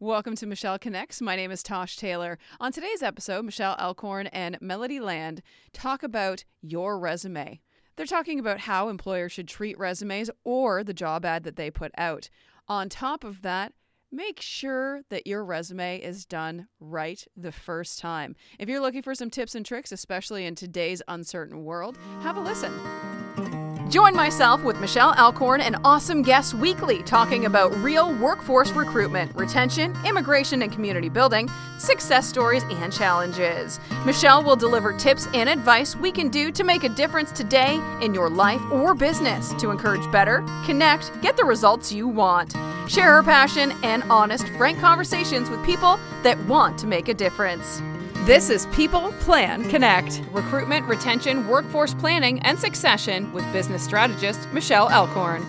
Welcome 0.00 0.36
to 0.36 0.46
Michelle 0.46 0.78
Connects. 0.78 1.20
My 1.20 1.34
name 1.34 1.50
is 1.50 1.60
Tosh 1.60 1.96
Taylor. 1.96 2.38
On 2.60 2.70
today's 2.70 3.02
episode, 3.02 3.44
Michelle 3.44 3.74
Alcorn 3.80 4.28
and 4.28 4.56
Melody 4.60 5.00
Land 5.00 5.42
talk 5.72 6.04
about 6.04 6.44
your 6.62 7.00
resume. 7.00 7.60
They're 7.96 8.06
talking 8.06 8.38
about 8.38 8.60
how 8.60 8.90
employers 8.90 9.32
should 9.32 9.48
treat 9.48 9.76
resumes 9.76 10.30
or 10.44 10.84
the 10.84 10.94
job 10.94 11.24
ad 11.24 11.42
that 11.42 11.56
they 11.56 11.68
put 11.68 11.90
out. 11.98 12.30
On 12.68 12.88
top 12.88 13.24
of 13.24 13.42
that, 13.42 13.72
make 14.12 14.40
sure 14.40 15.02
that 15.08 15.26
your 15.26 15.44
resume 15.44 16.00
is 16.00 16.24
done 16.24 16.68
right 16.78 17.26
the 17.36 17.50
first 17.50 17.98
time. 17.98 18.36
If 18.60 18.68
you're 18.68 18.80
looking 18.80 19.02
for 19.02 19.16
some 19.16 19.30
tips 19.30 19.56
and 19.56 19.66
tricks, 19.66 19.90
especially 19.90 20.46
in 20.46 20.54
today's 20.54 21.02
uncertain 21.08 21.64
world, 21.64 21.98
have 22.20 22.36
a 22.36 22.40
listen. 22.40 23.57
Join 23.88 24.14
myself 24.14 24.62
with 24.64 24.78
Michelle 24.80 25.14
Alcorn 25.14 25.62
and 25.62 25.76
awesome 25.82 26.20
guests 26.20 26.52
weekly 26.52 27.02
talking 27.04 27.46
about 27.46 27.74
real 27.78 28.14
workforce 28.18 28.70
recruitment, 28.72 29.34
retention, 29.34 29.96
immigration 30.04 30.60
and 30.60 30.70
community 30.70 31.08
building, 31.08 31.48
success 31.78 32.28
stories, 32.28 32.62
and 32.64 32.92
challenges. 32.92 33.80
Michelle 34.04 34.44
will 34.44 34.56
deliver 34.56 34.92
tips 34.92 35.26
and 35.32 35.48
advice 35.48 35.96
we 35.96 36.12
can 36.12 36.28
do 36.28 36.52
to 36.52 36.64
make 36.64 36.84
a 36.84 36.90
difference 36.90 37.32
today 37.32 37.80
in 38.02 38.12
your 38.12 38.28
life 38.28 38.60
or 38.70 38.94
business 38.94 39.54
to 39.54 39.70
encourage 39.70 40.10
better, 40.12 40.44
connect, 40.66 41.10
get 41.22 41.38
the 41.38 41.44
results 41.44 41.90
you 41.90 42.06
want. 42.06 42.52
Share 42.88 43.14
her 43.14 43.22
passion 43.22 43.72
and 43.82 44.02
honest, 44.10 44.48
frank 44.58 44.78
conversations 44.80 45.48
with 45.48 45.64
people 45.64 45.98
that 46.24 46.38
want 46.44 46.78
to 46.78 46.86
make 46.86 47.08
a 47.08 47.14
difference. 47.14 47.80
This 48.28 48.50
is 48.50 48.66
People 48.72 49.10
Plan 49.20 49.66
Connect 49.70 50.20
recruitment, 50.32 50.84
retention, 50.84 51.48
workforce 51.48 51.94
planning, 51.94 52.40
and 52.40 52.58
succession 52.58 53.32
with 53.32 53.50
business 53.54 53.82
strategist 53.82 54.46
Michelle 54.52 54.92
Alcorn. 54.92 55.46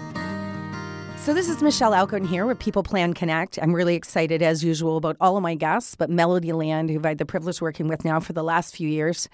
So, 1.18 1.34
this 1.34 1.50
is 1.50 1.62
Michelle 1.62 1.94
Alcorn 1.94 2.24
here 2.24 2.46
with 2.46 2.58
People 2.58 2.84
Plan 2.84 3.14
Connect. 3.14 3.60
I'm 3.62 3.76
really 3.76 3.96
excited, 3.96 4.42
as 4.42 4.64
usual, 4.64 4.96
about 4.96 5.18
all 5.20 5.36
of 5.36 5.44
my 5.44 5.56
guests, 5.56 5.96
but 5.96 6.10
Melody 6.10 6.54
Land, 6.54 6.90
who 6.90 7.00
I've 7.00 7.04
had 7.04 7.18
the 7.18 7.26
privilege 7.26 7.60
working 7.60 7.90
with 7.90 8.06
now 8.06 8.22
for 8.22 8.32
the 8.32 8.44
last 8.44 8.74
few 8.74 8.88
years. 8.88 9.28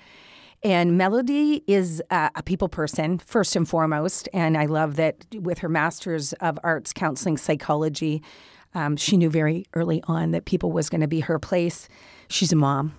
And 0.64 0.98
Melody 0.98 1.64
is 1.67 2.02
uh, 2.09 2.30
a 2.33 2.42
people 2.42 2.67
person, 2.67 3.20
first 3.20 3.55
and 3.55 3.70
foremost. 3.70 4.27
And 4.33 4.58
I 4.58 4.66
love 4.66 4.95
that 4.95 5.23
with 5.36 5.59
her 5.59 5.70
Master's 5.70 6.33
of 6.33 6.58
Arts 6.64 6.94
Counseling 6.94 7.38
Psychology, 7.38 8.23
um, 8.73 8.98
she 8.98 9.17
knew 9.17 9.30
very 9.30 9.67
early 9.75 10.02
on 10.08 10.31
that 10.31 10.45
people 10.45 10.72
was 10.72 10.89
going 10.89 11.02
to 11.02 11.08
be 11.08 11.20
her 11.20 11.38
place. 11.38 11.88
She's 12.27 12.52
a 12.52 12.55
mom, 12.55 12.95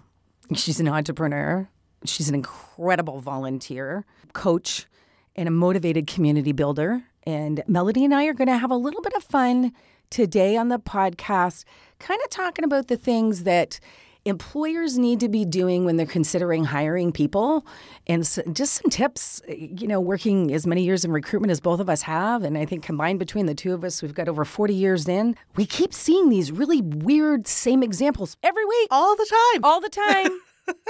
She's 0.54 0.80
an 0.80 0.88
entrepreneur. 0.88 1.68
She's 2.04 2.28
an 2.28 2.34
incredible 2.34 3.20
volunteer, 3.20 4.04
coach, 4.32 4.86
and 5.34 5.48
a 5.48 5.50
motivated 5.50 6.06
community 6.06 6.52
builder. 6.52 7.02
And 7.24 7.62
Melody 7.66 8.04
and 8.04 8.14
I 8.14 8.26
are 8.26 8.34
going 8.34 8.48
to 8.48 8.56
have 8.56 8.70
a 8.70 8.76
little 8.76 9.02
bit 9.02 9.14
of 9.14 9.24
fun 9.24 9.72
today 10.10 10.56
on 10.56 10.68
the 10.68 10.78
podcast, 10.78 11.64
kind 11.98 12.20
of 12.22 12.30
talking 12.30 12.64
about 12.64 12.88
the 12.88 12.96
things 12.96 13.42
that 13.42 13.80
employers 14.26 14.98
need 14.98 15.20
to 15.20 15.28
be 15.28 15.44
doing 15.44 15.84
when 15.84 15.96
they're 15.96 16.06
considering 16.06 16.64
hiring 16.64 17.12
people. 17.12 17.66
And 18.06 18.26
so 18.26 18.42
just 18.52 18.74
some 18.74 18.90
tips 18.90 19.42
you 19.48 19.86
know 19.86 20.00
working 20.00 20.52
as 20.52 20.66
many 20.66 20.84
years 20.84 21.04
in 21.04 21.12
recruitment 21.12 21.50
as 21.50 21.60
both 21.60 21.80
of 21.80 21.88
us 21.88 22.02
have 22.02 22.42
and 22.42 22.56
i 22.58 22.64
think 22.64 22.82
combined 22.82 23.18
between 23.18 23.46
the 23.46 23.54
two 23.54 23.72
of 23.72 23.84
us 23.84 24.02
we've 24.02 24.14
got 24.14 24.28
over 24.28 24.44
40 24.44 24.74
years 24.74 25.08
in 25.08 25.34
we 25.56 25.66
keep 25.66 25.92
seeing 25.92 26.28
these 26.28 26.52
really 26.52 26.82
weird 26.82 27.46
same 27.46 27.82
examples 27.82 28.36
every 28.42 28.64
week. 28.64 28.88
All 28.90 29.16
the 29.16 29.26
time. 29.52 29.64
All 29.64 29.80
the 29.80 29.88
time 29.88 30.40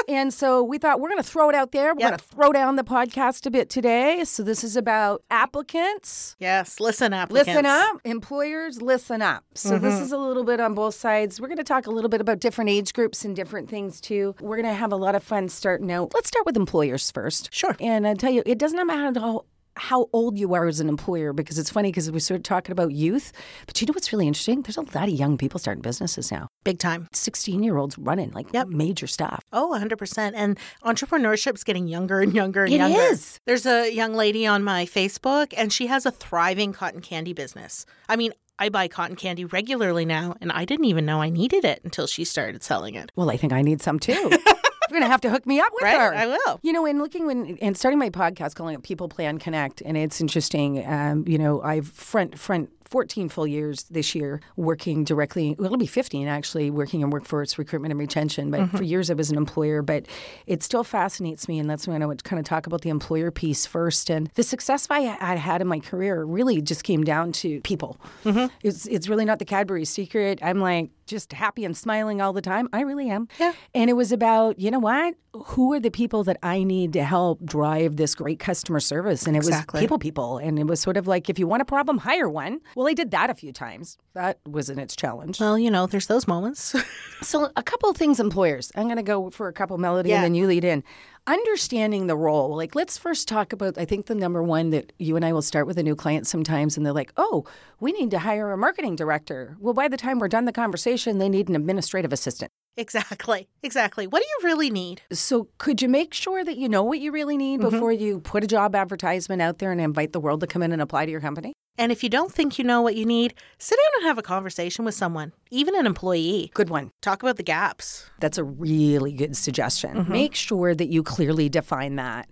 and 0.09 0.33
so 0.33 0.63
we 0.63 0.79
thought 0.79 1.01
we're 1.01 1.09
going 1.09 1.23
to 1.23 1.29
throw 1.29 1.49
it 1.49 1.55
out 1.55 1.73
there. 1.73 1.95
We're 1.95 2.01
yep. 2.01 2.11
going 2.11 2.19
to 2.19 2.25
throw 2.25 2.53
down 2.53 2.77
the 2.77 2.85
podcast 2.85 3.47
a 3.47 3.51
bit 3.51 3.69
today. 3.69 4.25
So 4.25 4.43
this 4.43 4.65
is 4.65 4.77
about 4.77 5.23
applicants. 5.31 6.37
Yes, 6.39 6.81
listen 6.81 7.13
applicants. 7.13 7.49
Listen 7.49 7.67
up. 7.67 8.01
Employers, 8.05 8.83
listen 8.83 9.23
up. 9.23 9.45
So 9.55 9.73
mm-hmm. 9.73 9.85
this 9.85 10.01
is 10.01 10.13
a 10.13 10.19
little 10.19 10.45
bit 10.45 10.61
on 10.61 10.75
both 10.75 10.95
sides. 10.95 11.41
We're 11.41 11.49
going 11.49 11.59
to 11.59 11.65
talk 11.65 11.87
a 11.87 11.91
little 11.91 12.11
bit 12.11 12.21
about 12.21 12.41
different 12.41 12.71
age 12.71 12.93
groups 12.93 13.25
and 13.25 13.35
different 13.35 13.69
things 13.69 14.01
too. 14.01 14.35
We're 14.41 14.57
going 14.57 14.69
to 14.69 14.79
have 14.79 14.93
a 14.93 14.97
lot 14.97 15.15
of 15.15 15.23
fun 15.23 15.49
starting 15.49 15.91
out. 15.91 16.13
Let's 16.15 16.29
start 16.29 16.47
with 16.47 16.57
employers 16.57 17.11
first. 17.11 17.53
Sure. 17.53 17.77
And 17.81 18.07
I 18.07 18.15
tell 18.15 18.33
you, 18.33 18.43
it 18.47 18.59
doesn't 18.59 18.87
matter 18.87 19.21
how 19.21 19.45
how 19.77 20.09
old 20.13 20.39
you 20.39 20.55
are 20.55 20.67
as 20.67 20.81
an 20.81 20.89
employer 20.89 21.33
because 21.33 21.59
it's 21.59 21.71
funny 21.71 21.91
because 21.91 22.11
we 22.11 22.21
started 22.21 22.45
talking 22.45 22.73
about 22.73 22.93
youth. 22.93 23.33
But 23.67 23.81
you 23.81 23.87
know 23.87 23.93
what's 23.93 24.13
really 24.13 24.27
interesting? 24.27 24.63
There's 24.63 24.77
a 24.77 24.83
lot 24.83 25.09
of 25.09 25.11
young 25.11 25.39
people 25.39 25.61
starting 25.61 25.83
businesses 25.83 26.33
now. 26.33 26.49
Big 26.65 26.79
time. 26.79 27.09
16 27.13 27.63
year 27.63 27.77
olds 27.77 27.99
running 27.99 28.31
like 28.33 28.53
yep. 28.53 28.69
major 28.69 29.07
stuff. 29.07 29.43
Oh, 29.53 29.77
100%. 29.79 30.33
And 30.35 30.59
entrepreneurship's 30.85 31.65
getting 31.65 31.87
younger 31.87 32.21
and 32.21 32.35
younger 32.35 32.65
and 32.65 32.73
it 32.73 32.79
younger. 32.79 32.99
It 32.99 33.13
is. 33.13 33.41
There's 33.47 33.67
a 33.67 33.93
young 33.93 34.15
lady 34.15 34.47
on 34.47 34.65
my 34.65 34.87
Facebook 34.87 35.53
and 35.57 35.73
she 35.73 35.87
has 35.87 36.07
a 36.07 36.11
thriving 36.11 36.73
cotton 36.73 37.01
candy 37.01 37.33
business. 37.33 37.87
I 38.09 38.17
mean, 38.17 38.33
I 38.59 38.71
buy 38.71 38.89
cotton 38.89 39.17
candy 39.17 39.45
regularly 39.45 40.07
now, 40.07 40.35
and 40.41 40.51
I 40.51 40.65
didn't 40.65 40.87
even 40.87 41.05
know 41.05 41.21
I 41.21 41.29
needed 41.29 41.67
it 41.67 41.83
until 41.85 42.07
she 42.07 42.25
started 42.25 42.63
selling 42.63 42.95
it. 42.95 43.13
Well, 43.15 43.31
I 43.31 43.37
think 43.37 43.53
I 43.53 43.61
need 43.61 43.83
some 43.83 43.99
too. 43.99 44.31
You're 44.91 45.01
gonna 45.01 45.11
have 45.11 45.21
to 45.23 45.31
hook 45.31 45.47
me 45.47 45.61
up 45.61 45.73
with 45.73 45.83
right? 45.83 45.99
her. 45.99 46.15
I 46.15 46.27
will. 46.27 46.61
You 46.63 46.73
know, 46.73 46.87
and 46.87 46.99
looking 46.99 47.27
when 47.27 47.59
and 47.61 47.77
starting 47.77 47.99
my 47.99 48.11
podcast, 48.11 48.55
calling 48.55 48.75
it 48.75 48.83
People 48.83 49.09
Plan 49.09 49.39
Connect, 49.39 49.83
and 49.83 49.97
it's 49.97 50.21
interesting. 50.21 50.87
Um, 50.87 51.25
you 51.27 51.39
know, 51.39 51.63
I've 51.63 51.89
front 51.89 52.39
front 52.39 52.71
14 52.91 53.29
full 53.29 53.47
years 53.47 53.85
this 53.85 54.15
year 54.15 54.41
working 54.57 55.05
directly. 55.05 55.55
Well, 55.59 55.67
it'll 55.67 55.79
be 55.79 55.87
15 55.87 56.29
actually, 56.29 56.71
working 56.71 57.01
in 57.01 57.11
workforce 57.11 57.59
recruitment 57.59 57.93
and 57.93 58.01
retention. 58.01 58.51
But 58.51 58.61
mm-hmm. 58.61 58.77
for 58.77 58.85
years 58.85 59.11
I 59.11 59.15
was 59.15 59.31
an 59.31 59.37
employer. 59.37 59.83
But 59.83 60.07
it 60.47 60.63
still 60.63 60.85
fascinates 60.85 61.49
me. 61.49 61.59
And 61.59 61.69
that's 61.69 61.87
when 61.89 62.03
I 62.03 62.07
would 62.07 62.25
kind 62.25 62.39
of 62.39 62.47
talk 62.47 62.67
about 62.67 62.83
the 62.83 62.91
employer 62.91 63.31
piece 63.31 63.67
first. 63.67 64.11
And 64.11 64.29
the 64.35 64.43
success 64.43 64.87
I 64.91 65.01
had 65.01 65.61
in 65.61 65.69
my 65.69 65.81
career 65.81 66.25
really 66.25 66.61
just 66.61 66.85
came 66.85 67.05
down 67.05 67.33
to 67.33 67.61
people. 67.63 67.99
Mm-hmm. 68.25 68.47
It's, 68.63 68.87
it's 68.87 69.09
really 69.09 69.25
not 69.25 69.39
the 69.39 69.45
Cadbury 69.45 69.85
secret. 69.85 70.39
I'm 70.43 70.61
like, 70.61 70.91
just 71.07 71.33
happy 71.33 71.65
and 71.65 71.77
smiling 71.77 72.21
all 72.21 72.33
the 72.33 72.43
time. 72.43 72.69
I 72.73 72.83
really 72.83 73.09
am. 73.09 73.29
Yeah. 73.39 73.53
And 73.75 73.89
it 73.89 73.95
was 73.95 74.13
about, 74.13 74.59
you 74.59 74.71
know 74.71 74.79
what? 74.79 75.15
Who 75.35 75.73
are 75.73 75.81
the 75.81 75.91
people 75.91 76.25
that 76.25 76.39
I 76.43 76.63
need 76.63 76.95
to 76.95 77.05
help 77.05 77.45
drive 77.45 77.97
this 77.97 78.15
great 78.15 78.39
customer 78.39 78.81
service? 78.81 79.27
And 79.27 79.37
it 79.37 79.41
exactly. 79.41 79.79
was 79.79 79.85
people, 79.85 79.99
people. 79.99 80.39
And 80.39 80.59
it 80.59 80.67
was 80.67 80.81
sort 80.81 80.97
of 80.97 81.07
like, 81.07 81.29
if 81.31 81.39
you 81.39 81.47
want 81.47 81.63
a 81.63 81.65
problem, 81.65 81.99
hire 81.99 82.29
one. 82.29 82.61
Well, 82.77 82.87
I 82.87 82.93
did 82.93 83.11
that 83.13 83.31
a 83.31 83.35
few 83.35 83.55
times. 83.55 83.97
That 84.13 84.39
was 84.47 84.69
in 84.69 84.79
its 84.79 84.95
challenge. 84.95 85.41
Well, 85.41 85.59
you 85.59 85.71
know, 85.71 85.87
there's 85.87 86.09
those 86.09 86.29
moments. 86.29 86.75
so, 87.23 87.51
a 87.57 87.63
couple 87.63 87.89
of 87.89 87.97
things, 87.97 88.21
employers. 88.21 88.71
I'm 88.77 88.85
going 88.85 88.99
to 88.99 89.03
go 89.03 89.31
for 89.31 89.49
a 89.49 89.53
couple, 89.55 89.79
Melody, 89.79 90.11
yeah. 90.11 90.17
and 90.17 90.25
then 90.25 90.35
you 90.35 90.47
lead 90.47 90.63
in. 90.63 90.85
Understanding 91.27 92.07
the 92.07 92.17
role. 92.17 92.55
Like, 92.55 92.75
let's 92.75 92.99
first 92.99 93.29
talk 93.29 93.55
about, 93.55 93.79
I 93.79 93.87
think 93.87 94.07
the 94.07 94.15
number 94.15 94.43
one 94.43 94.71
that 94.71 94.93
you 94.99 95.17
and 95.17 95.25
I 95.25 95.33
will 95.33 95.41
start 95.41 95.67
with 95.67 95.79
a 95.79 95.83
new 95.83 95.97
client 95.97 96.27
sometimes, 96.27 96.77
and 96.77 96.85
they're 96.85 96.93
like, 96.93 97.15
oh, 97.17 97.47
we 97.81 97.93
need 97.93 98.11
to 98.11 98.19
hire 98.19 98.53
a 98.53 98.59
marketing 98.59 98.95
director. 98.95 99.57
Well, 99.59 99.73
by 99.73 99.89
the 99.89 99.97
time 99.97 100.19
we're 100.19 100.29
done 100.29 100.45
the 100.45 100.53
conversation, 100.53 101.17
they 101.17 101.31
need 101.31 101.49
an 101.49 101.57
administrative 101.57 102.13
assistant. 102.13 102.53
Exactly. 102.77 103.49
Exactly. 103.63 104.07
What 104.07 104.23
do 104.23 104.27
you 104.29 104.49
really 104.49 104.71
need? 104.71 105.03
So, 105.11 105.49
could 105.59 105.81
you 105.81 105.89
make 105.89 106.13
sure 106.13 106.45
that 106.45 106.57
you 106.57 106.69
know 106.69 106.83
what 106.83 107.01
you 107.01 107.11
really 107.11 107.37
need 107.37 107.61
mm-hmm. 107.61 107.71
before 107.71 107.93
you 107.93 108.21
put 108.21 108.45
a 108.45 108.47
job 108.47 108.75
advertisement 108.75 109.43
out 109.43 109.59
there 109.59 109.73
and 109.73 109.81
invite 109.81 110.13
the 110.13 110.21
world 110.21 110.41
to 110.41 110.47
come 110.47 110.63
in 110.63 110.73
and 110.73 110.83
apply 110.83 111.07
to 111.07 111.11
your 111.11 111.21
company? 111.21 111.53
And 111.79 111.93
if 111.93 112.03
you 112.03 112.09
don't 112.09 112.33
think 112.33 112.59
you 112.59 112.65
know 112.65 112.81
what 112.81 112.97
you 112.97 113.05
need, 113.05 113.35
sit 113.59 113.77
down 113.77 114.01
and 114.01 114.09
have 114.09 114.19
a 114.19 114.23
conversation 114.23 114.85
with 114.85 114.95
someone, 114.95 115.33
even 115.51 115.77
an 115.77 115.87
employee. 115.87 116.51
Good 116.55 116.71
one. 116.71 116.91
Talk 117.03 117.23
about 117.23 117.37
the 117.37 117.43
gaps. 117.43 118.09
That's 118.19 118.39
a 118.39 118.45
really 118.45 119.13
good 119.13 119.37
suggestion. 119.37 119.97
Mm-hmm. 119.97 120.13
Make 120.13 120.35
sure 120.35 120.75
that 120.75 120.89
you 120.89 121.03
clearly 121.03 121.49
define 121.49 121.97
that. 121.97 122.31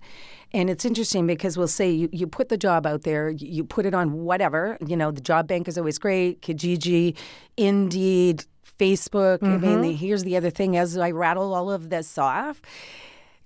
And 0.52 0.70
it's 0.70 0.84
interesting 0.84 1.26
because 1.26 1.58
we'll 1.58 1.66
say 1.68 1.90
you, 1.90 2.08
you 2.12 2.26
put 2.26 2.48
the 2.48 2.56
job 2.56 2.86
out 2.86 3.02
there, 3.02 3.28
you 3.28 3.64
put 3.64 3.86
it 3.86 3.92
on 3.92 4.12
whatever, 4.12 4.78
you 4.86 4.96
know, 4.96 5.10
the 5.10 5.20
job 5.20 5.48
bank 5.48 5.66
is 5.66 5.76
always 5.76 5.98
great, 5.98 6.42
Kijiji, 6.42 7.16
Indeed, 7.56 8.44
Facebook. 8.78 9.38
Mm-hmm. 9.38 9.64
I 9.64 9.76
mean, 9.76 9.96
here's 9.96 10.24
the 10.24 10.36
other 10.36 10.50
thing 10.50 10.76
as 10.76 10.96
I 10.96 11.10
rattle 11.10 11.54
all 11.54 11.70
of 11.70 11.90
this 11.90 12.18
off 12.18 12.62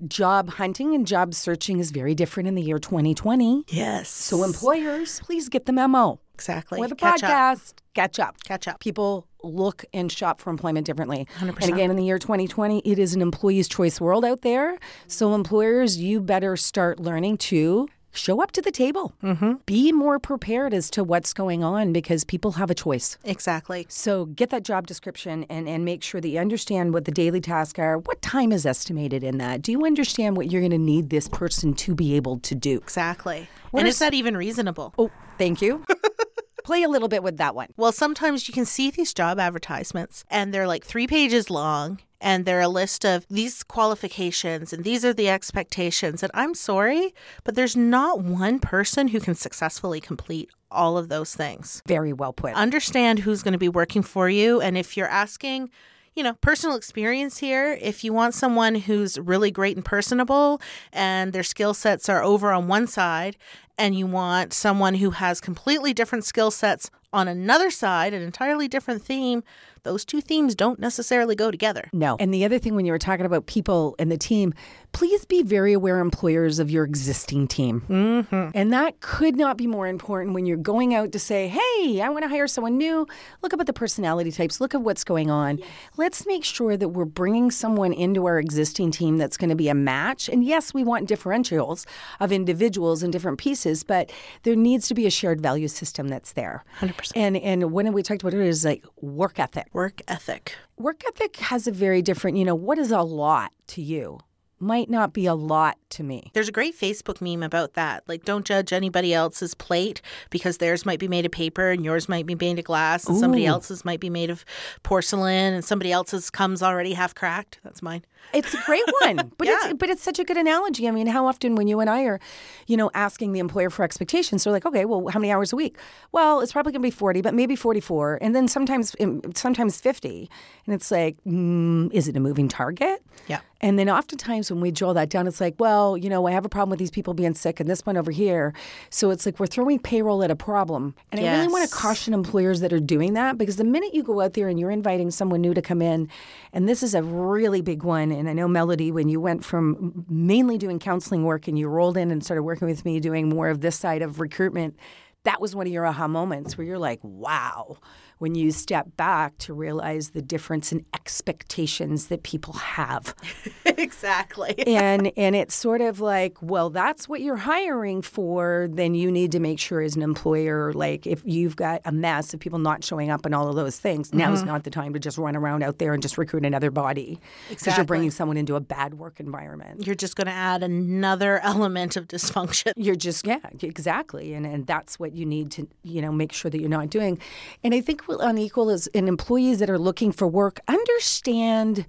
job 0.07 0.51
hunting 0.51 0.95
and 0.95 1.07
job 1.07 1.35
searching 1.35 1.79
is 1.79 1.91
very 1.91 2.15
different 2.15 2.49
in 2.49 2.55
the 2.55 2.63
year 2.63 2.79
2020. 2.79 3.65
Yes. 3.69 4.09
So 4.09 4.45
employers, 4.45 5.21
please 5.21 5.49
get 5.49 5.67
the 5.67 5.73
memo. 5.73 6.21
Exactly. 6.35 6.79
Or 6.79 6.87
the 6.87 6.95
catch 6.95 7.23
podcast. 7.23 7.71
Up. 7.71 7.95
Catch 7.95 8.21
up. 8.21 8.45
Catch 8.45 8.69
up. 8.69 8.81
People 8.81 9.27
look 9.43 9.85
and 9.93 10.11
shop 10.11 10.41
for 10.41 10.51
employment 10.51 10.87
differently. 10.87 11.27
100%. 11.39 11.63
And 11.63 11.73
again, 11.73 11.91
in 11.91 11.97
the 11.97 12.05
year 12.05 12.19
2020, 12.19 12.81
it 12.85 12.99
is 12.99 13.15
an 13.15 13.23
employee's 13.23 13.67
choice 13.67 14.01
world 14.01 14.25
out 14.25 14.43
there. 14.43 14.79
So 15.09 15.35
employers, 15.35 15.97
you 15.97 16.21
better 16.21 16.57
start 16.57 17.01
learning 17.01 17.39
to 17.39 17.89
show 18.19 18.43
up 18.43 18.53
to 18.53 18.63
the 18.63 18.71
table. 18.71 19.15
Mm-hmm. 19.23 19.55
Be 19.67 19.93
more 19.93 20.19
prepared 20.19 20.75
as 20.75 20.91
to 20.91 21.05
what's 21.05 21.33
going 21.33 21.65
on 21.65 21.93
because 21.93 22.25
people 22.25 22.53
have 22.53 22.71
a 22.71 22.75
choice. 22.75 23.17
Exactly. 23.25 23.87
So 23.89 24.27
get 24.27 24.51
that 24.51 24.65
job 24.65 24.87
description 24.87 25.45
and, 25.49 25.69
and 25.69 25.85
make 25.85 26.03
sure 26.03 26.21
that 26.21 26.29
you 26.29 26.39
understand 26.39 26.93
what 26.93 27.05
the 27.05 27.13
daily 27.13 27.41
tasks 27.41 27.79
are. 27.79 27.99
What 27.99 28.21
time 28.23 28.53
is 28.53 28.67
estimated 28.67 29.23
in 29.23 29.39
that? 29.39 29.63
Do 29.63 29.73
you 29.73 29.85
understand 29.85 30.37
what 30.37 30.51
you're 30.51 30.61
going 30.61 30.71
to 30.73 30.79
need 30.79 31.11
this 31.11 31.29
person 31.29 31.75
to 31.75 31.95
be 31.95 32.15
able 32.17 32.39
to 32.41 32.55
do? 32.55 32.77
Exactly. 32.79 33.49
What 33.71 33.81
and 33.81 33.89
is, 33.89 33.97
is 33.97 33.99
that 34.01 34.15
even 34.15 34.37
reasonable? 34.37 34.95
Oh, 34.99 35.11
thank 35.39 35.63
you. 35.63 35.85
play 36.65 36.83
a 36.83 36.89
little 36.89 37.09
bit 37.09 37.23
with 37.23 37.39
that 37.39 37.55
one. 37.55 37.69
Well, 37.79 37.93
sometimes 37.93 38.47
you 38.47 38.53
can 38.53 38.67
see 38.67 38.91
these 38.91 39.15
job 39.15 39.39
advertisements 39.39 40.27
and 40.31 40.53
they're 40.53 40.67
like 40.67 40.85
three 40.85 41.07
pages 41.07 41.49
long 41.49 41.99
and 42.21 42.45
they're 42.45 42.61
a 42.61 42.69
list 42.69 43.05
of 43.05 43.27
these 43.29 43.63
qualifications 43.63 44.73
and 44.73 44.85
these 44.85 45.05
are 45.05 45.13
the 45.13 45.29
expectations. 45.29 46.23
And 46.23 46.33
I'm 46.35 46.55
sorry, 46.55 47.15
but 47.45 47.55
there's 47.55 47.77
not 47.77 48.21
one 48.21 48.59
person 48.59 49.09
who 49.09 49.21
can 49.21 49.35
successfully 49.35 50.01
complete 50.01 50.51
all 50.71 50.99
of 50.99 51.09
those 51.09 51.35
things. 51.35 51.83
Very 51.87 52.13
well 52.13 52.33
put. 52.33 52.55
Understand 52.55 53.21
who's 53.21 53.43
going 53.43 53.53
to 53.53 53.59
be 53.59 53.69
working 53.69 54.03
for 54.03 54.29
you. 54.29 54.61
And 54.61 54.77
if 54.77 54.97
you're 54.97 55.09
asking, 55.09 55.71
you 56.15 56.23
know, 56.23 56.35
personal 56.41 56.77
experience 56.77 57.39
here, 57.39 57.79
if 57.81 58.05
you 58.05 58.13
want 58.13 58.35
someone 58.35 58.75
who's 58.75 59.19
really 59.19 59.51
great 59.51 59.77
and 59.77 59.85
personable 59.85 60.61
and 60.93 61.33
their 61.33 61.43
skill 61.43 61.75
sets 61.75 62.09
are 62.09 62.23
over 62.23 62.53
on 62.53 62.69
one 62.69 62.87
side, 62.87 63.37
and 63.79 63.97
you 63.97 64.07
want 64.07 64.53
someone 64.53 64.95
who 64.95 65.11
has 65.11 65.41
completely 65.41 65.95
different 65.95 66.25
skill 66.25 66.51
sets 66.51 66.91
on 67.13 67.29
another 67.29 67.71
side, 67.71 68.13
an 68.13 68.23
entirely 68.23 68.69
different 68.69 69.03
theme, 69.03 69.43
those 69.83 70.05
two 70.05 70.21
themes 70.21 70.55
don't 70.55 70.79
necessarily 70.79 71.35
go 71.35 71.51
together. 71.51 71.89
No. 71.93 72.17
And 72.21 72.35
the 72.35 72.45
other 72.45 72.59
thing, 72.59 72.75
when 72.75 72.85
you 72.85 72.93
were 72.93 72.99
talking 72.99 73.25
about 73.25 73.47
people 73.47 73.95
and 73.99 74.11
the 74.11 74.19
team, 74.19 74.53
please 74.93 75.25
be 75.25 75.43
very 75.43 75.73
aware, 75.73 76.01
employers, 76.01 76.59
of 76.59 76.71
your 76.71 76.85
existing 76.85 77.47
team. 77.47 77.83
Mm-hmm. 77.89 78.51
And 78.55 78.73
that 78.73 79.01
could 79.01 79.37
not 79.37 79.57
be 79.57 79.67
more 79.67 79.87
important 79.87 80.35
when 80.35 80.47
you're 80.47 80.57
going 80.57 80.95
out 80.95 81.13
to 81.13 81.19
say, 81.19 81.49
hey, 81.49 82.03
I 82.03 82.09
want 82.09 82.25
to 82.25 82.29
hire 82.29 82.47
someone 82.47 82.77
new. 82.77 83.07
Look 83.43 83.55
up 83.55 83.61
at 83.61 83.67
the 83.67 83.73
personality 83.73 84.33
types, 84.33 84.61
look 84.61 84.75
at 84.75 84.83
what's 84.83 85.05
going 85.05 85.31
on. 85.31 85.59
Yes. 85.59 85.69
Let's 85.97 86.27
make 86.27 86.45
sure 86.45 86.77
that 86.77 86.89
we're 86.89 87.05
bringing 87.05 87.51
someone 87.51 87.93
into 87.93 88.27
our 88.27 88.39
existing 88.39 88.91
team 88.91 89.17
that's 89.17 89.37
going 89.37 89.51
to 89.51 89.57
be 89.57 89.69
a 89.69 89.75
match. 89.75 90.29
And 90.29 90.45
yes, 90.45 90.75
we 90.75 90.85
want 90.85 91.09
differentials 91.09 91.87
of 92.21 92.33
individuals 92.33 93.03
and 93.03 93.13
different 93.13 93.39
pieces, 93.39 93.85
but 93.85 94.11
there 94.43 94.57
needs 94.57 94.89
to 94.89 94.95
be 94.95 95.07
a 95.07 95.11
shared 95.11 95.41
value 95.41 95.69
system 95.69 96.09
that's 96.09 96.33
there. 96.33 96.65
100%. 96.81 96.98
And, 97.15 97.37
and 97.37 97.73
when 97.73 97.93
we 97.93 98.03
talked 98.03 98.23
about 98.23 98.35
it, 98.35 98.41
it, 98.41 98.47
is 98.47 98.65
like 98.65 98.85
work 99.01 99.39
ethic 99.39 99.67
work 99.73 100.01
ethic? 100.09 100.55
Work 100.77 101.03
ethic 101.07 101.37
has 101.37 101.67
a 101.67 101.73
very 101.73 102.03
different, 102.03 102.37
you 102.37 102.45
know, 102.45 102.55
what 102.55 102.79
is 102.79 102.91
a 102.91 103.03
lot 103.03 103.53
to 103.69 103.83
you? 103.83 104.21
might 104.61 104.91
not 104.91 105.13
be 105.13 105.27
a 105.27 105.35
lot 105.35 105.77
to 105.91 106.03
me. 106.03 106.31
There's 106.35 106.49
a 106.49 106.53
great 106.53 106.79
Facebook 106.79 107.21
meme 107.21 107.43
about 107.43 107.75
that. 107.75 108.05
Like, 108.07 108.25
don't 108.25 108.45
judge 108.45 108.73
anybody 108.73 109.15
else's 109.15 109.55
plate 109.55 110.01
because 110.31 110.59
theirs 110.59 110.85
might 110.87 110.99
be 110.99 111.09
made 111.09 111.27
of 111.27 111.33
paper 111.33 111.71
and 111.71 111.85
yours 111.85 112.09
might 112.09 112.27
be 112.27 112.35
made 112.35 112.59
of 112.59 112.65
glass 112.65 113.07
and 113.07 113.17
Ooh. 113.17 113.21
somebody 113.21 113.47
else's 113.47 113.85
might 113.85 114.01
be 114.01 114.11
made 114.11 114.31
of 114.31 114.45
porcelain 114.83 115.55
and 115.55 115.65
somebody 115.65 115.93
else's 115.93 116.31
comes 116.31 116.63
already 116.63 116.93
half 116.93 117.15
cracked. 117.15 117.59
That's 117.63 117.83
mine. 117.83 118.05
It's 118.33 118.53
a 118.53 118.63
great 118.65 118.85
one, 119.03 119.33
but 119.39 119.47
yeah. 119.47 119.59
it's 119.63 119.75
but 119.75 119.91
it's 119.91 120.03
such 120.03 120.19
a 120.19 120.25
good 120.25 120.37
analogy. 120.37 120.87
I 120.89 120.91
mean, 120.91 121.07
how 121.07 121.27
often 121.27 121.55
when 121.55 121.67
you 121.67 121.81
and 121.81 121.89
I 121.89 122.03
are, 122.03 122.21
you 122.67 122.77
know, 122.77 122.91
asking 122.95 123.33
the 123.33 123.41
employer 123.41 123.71
for 123.71 123.85
expectations, 123.85 124.45
they're 124.45 124.53
like, 124.53 124.67
okay, 124.67 124.85
well, 124.85 125.09
how 125.09 125.19
many 125.19 125.33
hours 125.33 125.53
a 125.53 125.57
week? 125.57 125.79
Well, 126.13 126.41
it's 126.41 126.53
probably 126.53 126.73
going 126.73 126.83
to 126.83 126.87
be 126.87 126.91
forty, 126.91 127.23
but 127.23 127.35
maybe 127.35 127.57
forty-four, 127.57 128.19
and 128.21 128.35
then 128.35 128.49
sometimes 128.49 128.95
sometimes 129.35 129.81
fifty, 129.81 130.29
and 130.67 130.75
it's 130.75 130.91
like, 130.91 131.17
mm, 131.27 131.93
is 131.93 132.09
it 132.09 132.17
a 132.17 132.21
moving 132.21 132.49
target? 132.49 133.03
Yeah. 133.29 133.41
And 133.61 133.79
then 133.79 133.89
oftentimes 133.89 134.51
when 134.51 134.61
we 134.61 134.71
draw 134.71 134.93
that 134.93 135.09
down, 135.09 135.27
it's 135.27 135.41
like, 135.41 135.55
well, 135.59 135.78
you 135.97 136.09
know, 136.09 136.27
I 136.27 136.33
have 136.33 136.45
a 136.45 136.49
problem 136.49 136.71
with 136.71 136.79
these 136.79 136.91
people 136.91 137.15
being 137.15 137.35
sick 137.35 137.61
and 137.61 137.69
this 137.69 137.85
one 137.85 137.97
over 137.97 138.11
here. 138.11 138.53
So 138.91 139.11
it's 139.11 139.27
like 139.27 139.39
we're 139.39 139.47
throwing 139.47 139.79
payroll 139.79 140.23
at 140.23 140.31
a 140.31 140.37
problem. 140.37 140.95
And 141.13 141.21
yes. 141.21 141.35
I 141.35 141.39
really 141.39 141.53
want 141.53 141.69
to 141.69 141.75
caution 141.75 142.15
employers 142.15 142.61
that 142.61 142.73
are 142.73 142.81
doing 142.81 143.15
that 143.15 143.39
because 143.39 143.57
the 143.57 143.65
minute 143.65 143.95
you 143.95 144.03
go 144.03 144.21
out 144.21 144.35
there 144.35 144.49
and 144.49 144.59
you're 144.59 144.71
inviting 144.71 145.11
someone 145.11 145.41
new 145.41 145.55
to 145.55 145.63
come 145.63 145.83
in, 145.83 146.09
and 146.53 146.69
this 146.69 146.83
is 146.83 146.95
a 146.95 147.03
really 147.03 147.61
big 147.61 147.83
one. 147.83 148.13
And 148.13 148.29
I 148.29 148.33
know, 148.33 148.49
Melody, 148.49 148.91
when 148.91 149.09
you 149.09 149.21
went 149.21 149.45
from 149.45 150.05
mainly 150.09 150.59
doing 150.59 150.79
counseling 150.79 151.25
work 151.25 151.49
and 151.49 151.59
you 151.59 151.69
rolled 151.69 151.97
in 151.97 152.11
and 152.11 152.25
started 152.25 152.43
working 152.43 152.69
with 152.69 152.85
me 152.85 153.01
doing 153.01 153.29
more 153.29 153.49
of 153.49 153.61
this 153.61 153.77
side 153.77 154.03
of 154.03 154.21
recruitment, 154.21 154.77
that 155.25 155.41
was 155.41 155.55
one 155.55 155.67
of 155.67 155.73
your 155.73 155.87
aha 155.87 156.09
moments 156.09 156.57
where 156.57 156.67
you're 156.67 156.79
like, 156.79 157.01
wow 157.03 157.79
when 158.19 158.35
you 158.35 158.51
step 158.51 158.97
back 158.97 159.39
to 159.39 159.55
realize 159.55 160.11
the 160.11 160.23
difference 160.23 160.73
in 160.73 160.85
expectations 160.95 162.09
that 162.09 162.23
people 162.23 162.53
have. 162.55 163.15
exactly. 163.65 164.55
and 164.67 165.13
and 165.17 165.35
it's 165.35 165.55
sort 165.55 165.81
of 165.81 166.01
like, 166.01 166.37
well, 166.43 166.71
that's 166.71 167.09
what 167.09 167.21
you're 167.21 167.37
hiring 167.37 168.03
for, 168.03 168.69
then 168.71 168.95
you 168.95 169.11
need 169.11 169.33
to 169.33 169.41
make 169.41 169.59
sure 169.59 169.81
as 169.81 169.97
an 169.97 170.03
employer 170.03 170.73
like 170.73 171.07
if 171.07 171.23
you've 171.25 171.57
got 171.57 171.81
a 171.85 171.93
mess 171.93 172.35
of 172.35 172.41
people 172.41 172.59
not 172.59 172.85
showing 172.85 173.11
up 173.11 173.25
and 173.25 173.35
all 173.35 173.49
of 173.49 173.57
those 173.57 173.79
things, 173.79 174.09
mm-hmm. 174.09 174.19
now's 174.19 174.43
not 174.43 174.65
the 174.65 174.71
time 174.71 174.93
to 174.93 174.99
just 174.99 175.17
run 175.17 175.37
around 175.37 175.63
out 175.63 175.79
there 175.79 175.95
and 175.95 176.03
just 176.03 176.19
recruit 176.19 176.45
another 176.45 176.71
body. 176.71 177.21
Because 177.49 177.63
exactly. 177.63 177.81
you're 177.81 177.87
bringing 177.87 178.11
someone 178.11 178.37
into 178.37 178.57
a 178.57 178.61
bad 178.61 178.95
work 178.95 179.21
environment. 179.21 179.87
You're 179.87 179.95
just 179.95 180.17
going 180.17 180.27
to 180.27 180.33
add 180.33 180.63
another 180.63 181.39
element 181.43 181.97
of 181.97 182.09
dysfunction. 182.09 182.73
You're 182.77 182.97
just 182.97 183.27
yeah, 183.27 183.39
exactly. 183.63 184.35
And 184.35 184.45
and 184.45 184.67
that's 184.67 184.99
what 184.99 185.08
you 185.15 185.27
need 185.27 185.51
to, 185.53 185.69
you 185.83 186.03
know, 186.03 186.13
make 186.13 186.33
sure 186.33 186.51
that 186.51 186.61
you're 186.61 186.69
not 186.69 186.91
doing. 186.91 187.19
And 187.63 187.75
I 187.75 187.81
think 187.81 188.03
unequal 188.09 188.71
is 188.71 188.87
in 188.89 189.09
employees 189.09 189.59
that 189.59 189.71
are 189.71 189.79
looking 189.79 190.13
for 190.13 190.27
work 190.27 190.61
understand 190.69 191.87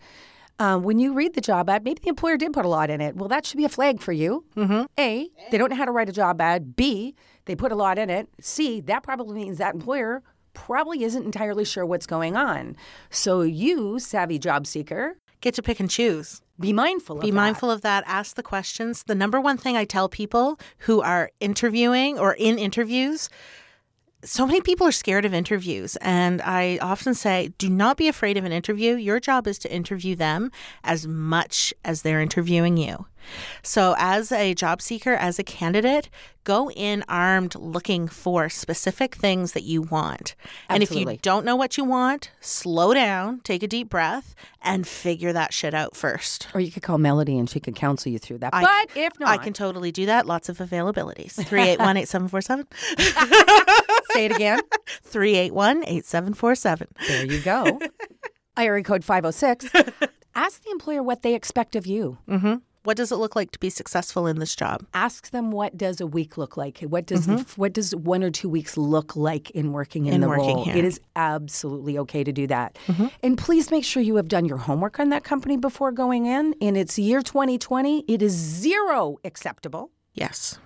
uh, 0.60 0.78
when 0.78 1.00
you 1.00 1.14
read 1.14 1.36
the 1.36 1.42
job 1.42 1.70
ad, 1.70 1.86
maybe 1.86 2.02
the 2.04 2.10
employer 2.10 2.36
did 2.36 2.52
put 2.52 2.66
a 2.66 2.68
lot 2.68 2.90
in 2.90 3.00
it. 3.00 3.16
Well, 3.16 3.30
that 3.30 3.46
should 3.46 3.58
be 3.58 3.64
a 3.64 3.70
flag 3.70 4.02
for 4.02 4.12
you. 4.12 4.44
Mm-hmm. 4.58 4.84
A, 5.00 5.30
they 5.52 5.58
don't 5.58 5.70
know 5.70 5.76
how 5.76 5.86
to 5.86 5.92
write 5.92 6.10
a 6.10 6.14
job 6.14 6.42
ad. 6.42 6.76
B, 6.76 7.16
they 7.46 7.56
put 7.56 7.72
a 7.72 7.76
lot 7.76 7.98
in 7.98 8.10
it. 8.10 8.28
C, 8.42 8.82
that 8.82 9.02
probably 9.02 9.36
means 9.36 9.58
that 9.58 9.74
employer 9.74 10.22
probably 10.54 11.06
isn't 11.06 11.24
entirely 11.24 11.64
sure 11.64 11.86
what's 11.86 12.06
going 12.06 12.36
on. 12.36 12.76
So 13.10 13.42
you, 13.42 14.00
savvy 14.00 14.38
job 14.38 14.68
seeker, 14.68 15.18
get 15.40 15.54
to 15.54 15.62
pick 15.62 15.80
and 15.80 15.90
choose. 15.90 16.42
Be 16.60 16.74
mindful 16.74 17.18
Be 17.20 17.32
that. 17.32 17.36
mindful 17.36 17.72
of 17.72 17.82
that. 17.82 18.04
Ask 18.06 18.36
the 18.36 18.44
questions. 18.44 19.04
The 19.04 19.16
number 19.16 19.40
one 19.40 19.58
thing 19.58 19.78
I 19.78 19.86
tell 19.86 20.10
people 20.10 20.60
who 20.80 21.02
are 21.02 21.32
interviewing 21.40 22.20
or 22.20 22.34
in 22.34 22.60
interviews 22.60 23.30
so 24.24 24.46
many 24.46 24.60
people 24.62 24.86
are 24.86 24.92
scared 24.92 25.26
of 25.26 25.34
interviews. 25.34 25.96
And 26.02 26.42
I 26.42 26.78
often 26.82 27.14
say, 27.14 27.54
do 27.58 27.70
not 27.70 27.98
be 27.98 28.08
afraid 28.08 28.38
of 28.38 28.44
an 28.44 28.52
interview. 28.52 28.96
Your 28.96 29.20
job 29.20 29.48
is 29.48 29.58
to 29.60 29.74
interview 29.74 30.16
them 30.16 30.52
as 30.84 31.08
much 31.08 31.74
as 31.86 32.02
they're 32.02 32.22
interviewing 32.22 32.78
you. 32.78 33.06
So, 33.64 33.96
as 33.98 34.32
a 34.32 34.54
job 34.54 34.82
seeker, 34.82 35.14
as 35.14 35.40
a 35.40 35.44
candidate, 35.44 36.10
go 36.44 36.72
in 36.72 37.04
armed 37.08 37.56
looking 37.56 38.08
for 38.08 38.50
specific 38.50 39.16
things 39.16 39.52
that 39.52 39.64
you 39.64 39.82
want. 39.82 40.36
And 40.68 40.82
if 40.82 40.92
you 40.92 41.18
don't 41.22 41.46
know 41.46 41.56
what 41.56 41.78
you 41.78 41.84
want, 41.84 42.32
slow 42.40 42.94
down, 42.94 43.42
take 43.42 43.62
a 43.62 43.68
deep 43.68 43.90
breath, 43.90 44.34
and 44.62 44.88
figure 44.88 45.32
that 45.34 45.54
shit 45.54 45.74
out 45.74 45.96
first. 45.96 46.48
Or 46.54 46.62
you 46.62 46.72
could 46.72 46.84
call 46.84 46.98
Melody 46.98 47.38
and 47.38 47.50
she 47.50 47.60
could 47.60 47.76
counsel 47.76 48.12
you 48.12 48.20
through 48.20 48.40
that. 48.40 48.54
I, 48.54 48.64
but 48.64 48.98
if 48.98 49.20
not, 49.20 49.30
I 49.30 49.38
can 49.38 49.54
totally 49.54 49.92
do 49.92 50.08
that. 50.08 50.26
Lots 50.26 50.50
of 50.50 50.58
availabilities. 50.58 51.34
381 51.46 51.98
8747. 51.98 52.68
Say 54.12 54.26
it 54.26 54.32
again 54.32 54.60
381 55.04 55.84
8747. 55.84 56.88
There 57.08 57.26
you 57.26 57.42
go. 57.42 57.80
area 58.58 58.84
code 58.84 59.04
506. 59.04 59.70
Ask 60.36 60.64
the 60.64 60.72
employer 60.72 61.04
what 61.04 61.22
they 61.22 61.36
expect 61.36 61.76
of 61.76 61.86
you. 61.86 62.18
Mm-hmm. 62.28 62.56
What 62.84 62.96
does 62.96 63.12
it 63.12 63.18
look 63.18 63.36
like 63.36 63.52
to 63.52 63.60
be 63.60 63.70
successful 63.70 64.26
in 64.26 64.40
this 64.40 64.56
job? 64.56 64.86
Ask 64.94 65.32
them 65.32 65.52
what 65.52 65.78
does 65.78 66.00
a 66.00 66.08
week 66.08 66.38
look 66.38 66.56
like? 66.56 66.80
What 66.80 67.06
does 67.06 67.28
mm-hmm. 67.28 67.38
the, 67.38 67.44
what 67.56 67.74
does 67.74 67.94
one 67.96 68.24
or 68.24 68.32
two 68.32 68.48
weeks 68.48 68.78
look 68.78 69.16
like 69.16 69.50
in 69.52 69.74
working 69.74 70.06
in, 70.06 70.16
in 70.16 70.22
the 70.22 70.30
working 70.30 70.56
role? 70.56 70.64
Here. 70.64 70.78
It 70.78 70.86
is 70.86 71.00
absolutely 71.16 71.98
okay 72.00 72.24
to 72.24 72.32
do 72.32 72.48
that. 72.48 72.78
Mm-hmm. 72.88 73.08
And 73.22 73.38
please 73.38 73.70
make 73.70 73.84
sure 73.84 74.02
you 74.02 74.16
have 74.16 74.30
done 74.30 74.46
your 74.46 74.58
homework 74.58 75.00
on 75.00 75.10
that 75.10 75.24
company 75.24 75.58
before 75.58 75.92
going 75.92 76.26
in. 76.26 76.54
In 76.62 76.76
its 76.76 76.98
year 76.98 77.22
2020, 77.22 78.06
it 78.08 78.22
is 78.22 78.32
zero 78.32 79.18
acceptable. 79.26 79.92
Yes. 80.14 80.58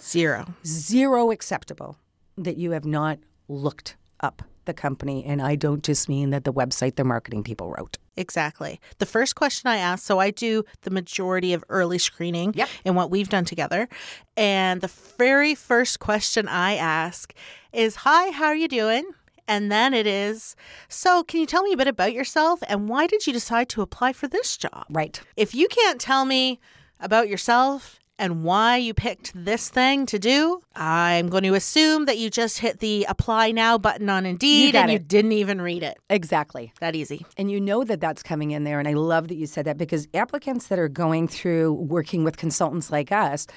Zero. 0.00 0.54
Zero 0.66 1.30
acceptable 1.30 1.96
that 2.36 2.56
you 2.56 2.72
have 2.72 2.84
not 2.84 3.18
looked 3.48 3.96
up 4.20 4.42
the 4.64 4.74
company. 4.74 5.24
And 5.24 5.40
I 5.40 5.54
don't 5.56 5.82
just 5.82 6.08
mean 6.08 6.30
that 6.30 6.44
the 6.44 6.52
website 6.52 6.96
the 6.96 7.04
marketing 7.04 7.44
people 7.44 7.70
wrote. 7.70 7.98
Exactly. 8.16 8.80
The 8.98 9.06
first 9.06 9.34
question 9.34 9.68
I 9.68 9.76
ask, 9.76 10.04
so 10.04 10.18
I 10.18 10.30
do 10.30 10.64
the 10.82 10.90
majority 10.90 11.52
of 11.52 11.64
early 11.68 11.98
screening 11.98 12.52
yep. 12.54 12.68
in 12.84 12.94
what 12.94 13.10
we've 13.10 13.28
done 13.28 13.44
together. 13.44 13.88
And 14.36 14.80
the 14.80 14.88
very 14.88 15.54
first 15.54 15.98
question 15.98 16.46
I 16.48 16.74
ask 16.74 17.32
is, 17.72 17.96
Hi, 17.96 18.30
how 18.30 18.46
are 18.46 18.54
you 18.54 18.68
doing? 18.68 19.04
And 19.48 19.72
then 19.72 19.92
it 19.94 20.06
is, 20.06 20.56
So 20.88 21.24
can 21.24 21.40
you 21.40 21.46
tell 21.46 21.62
me 21.62 21.72
a 21.72 21.76
bit 21.76 21.88
about 21.88 22.12
yourself 22.12 22.62
and 22.68 22.88
why 22.88 23.06
did 23.06 23.26
you 23.26 23.32
decide 23.32 23.68
to 23.70 23.82
apply 23.82 24.12
for 24.12 24.28
this 24.28 24.56
job? 24.56 24.84
Right. 24.90 25.20
If 25.36 25.54
you 25.54 25.68
can't 25.68 26.00
tell 26.00 26.24
me 26.24 26.60
about 27.00 27.28
yourself 27.28 27.98
and 28.22 28.44
why 28.44 28.76
you 28.76 28.94
picked 28.94 29.32
this 29.34 29.68
thing 29.68 30.06
to 30.06 30.16
do, 30.16 30.62
I'm 30.76 31.28
going 31.28 31.42
to 31.42 31.54
assume 31.54 32.04
that 32.04 32.18
you 32.18 32.30
just 32.30 32.60
hit 32.60 32.78
the 32.78 33.04
apply 33.08 33.50
now 33.50 33.78
button 33.78 34.08
on 34.08 34.24
Indeed 34.24 34.74
you 34.74 34.80
and 34.80 34.90
it. 34.90 34.92
you 34.92 34.98
didn't 35.00 35.32
even 35.32 35.60
read 35.60 35.82
it. 35.82 35.98
Exactly. 36.08 36.72
That 36.78 36.94
easy. 36.94 37.26
And 37.36 37.50
you 37.50 37.60
know 37.60 37.82
that 37.82 38.00
that's 38.00 38.22
coming 38.22 38.52
in 38.52 38.62
there. 38.62 38.78
And 38.78 38.86
I 38.86 38.92
love 38.92 39.26
that 39.26 39.34
you 39.34 39.46
said 39.46 39.64
that 39.64 39.76
because 39.76 40.06
applicants 40.14 40.68
that 40.68 40.78
are 40.78 40.88
going 40.88 41.26
through 41.26 41.72
working 41.72 42.22
with 42.22 42.36
consultants 42.36 42.92
like 42.92 43.10
us, 43.10 43.48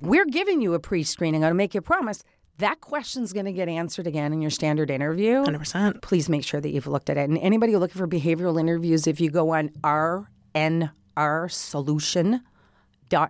we're 0.00 0.24
giving 0.24 0.62
you 0.62 0.72
a 0.72 0.80
pre 0.80 1.02
screening. 1.02 1.44
I'll 1.44 1.52
make 1.52 1.74
you 1.74 1.80
a 1.80 1.82
promise. 1.82 2.24
That 2.56 2.80
question's 2.80 3.34
going 3.34 3.46
to 3.46 3.52
get 3.52 3.68
answered 3.68 4.06
again 4.06 4.32
in 4.32 4.40
your 4.40 4.50
standard 4.50 4.90
interview. 4.90 5.44
100%. 5.44 6.00
Please 6.00 6.30
make 6.30 6.44
sure 6.44 6.60
that 6.60 6.70
you've 6.70 6.86
looked 6.86 7.10
at 7.10 7.18
it. 7.18 7.28
And 7.28 7.36
anybody 7.38 7.76
looking 7.76 7.98
for 7.98 8.08
behavioral 8.08 8.58
interviews, 8.58 9.06
if 9.06 9.20
you 9.20 9.30
go 9.30 9.50
on 9.50 9.68
RNR 9.84 11.50
Solution, 11.50 12.40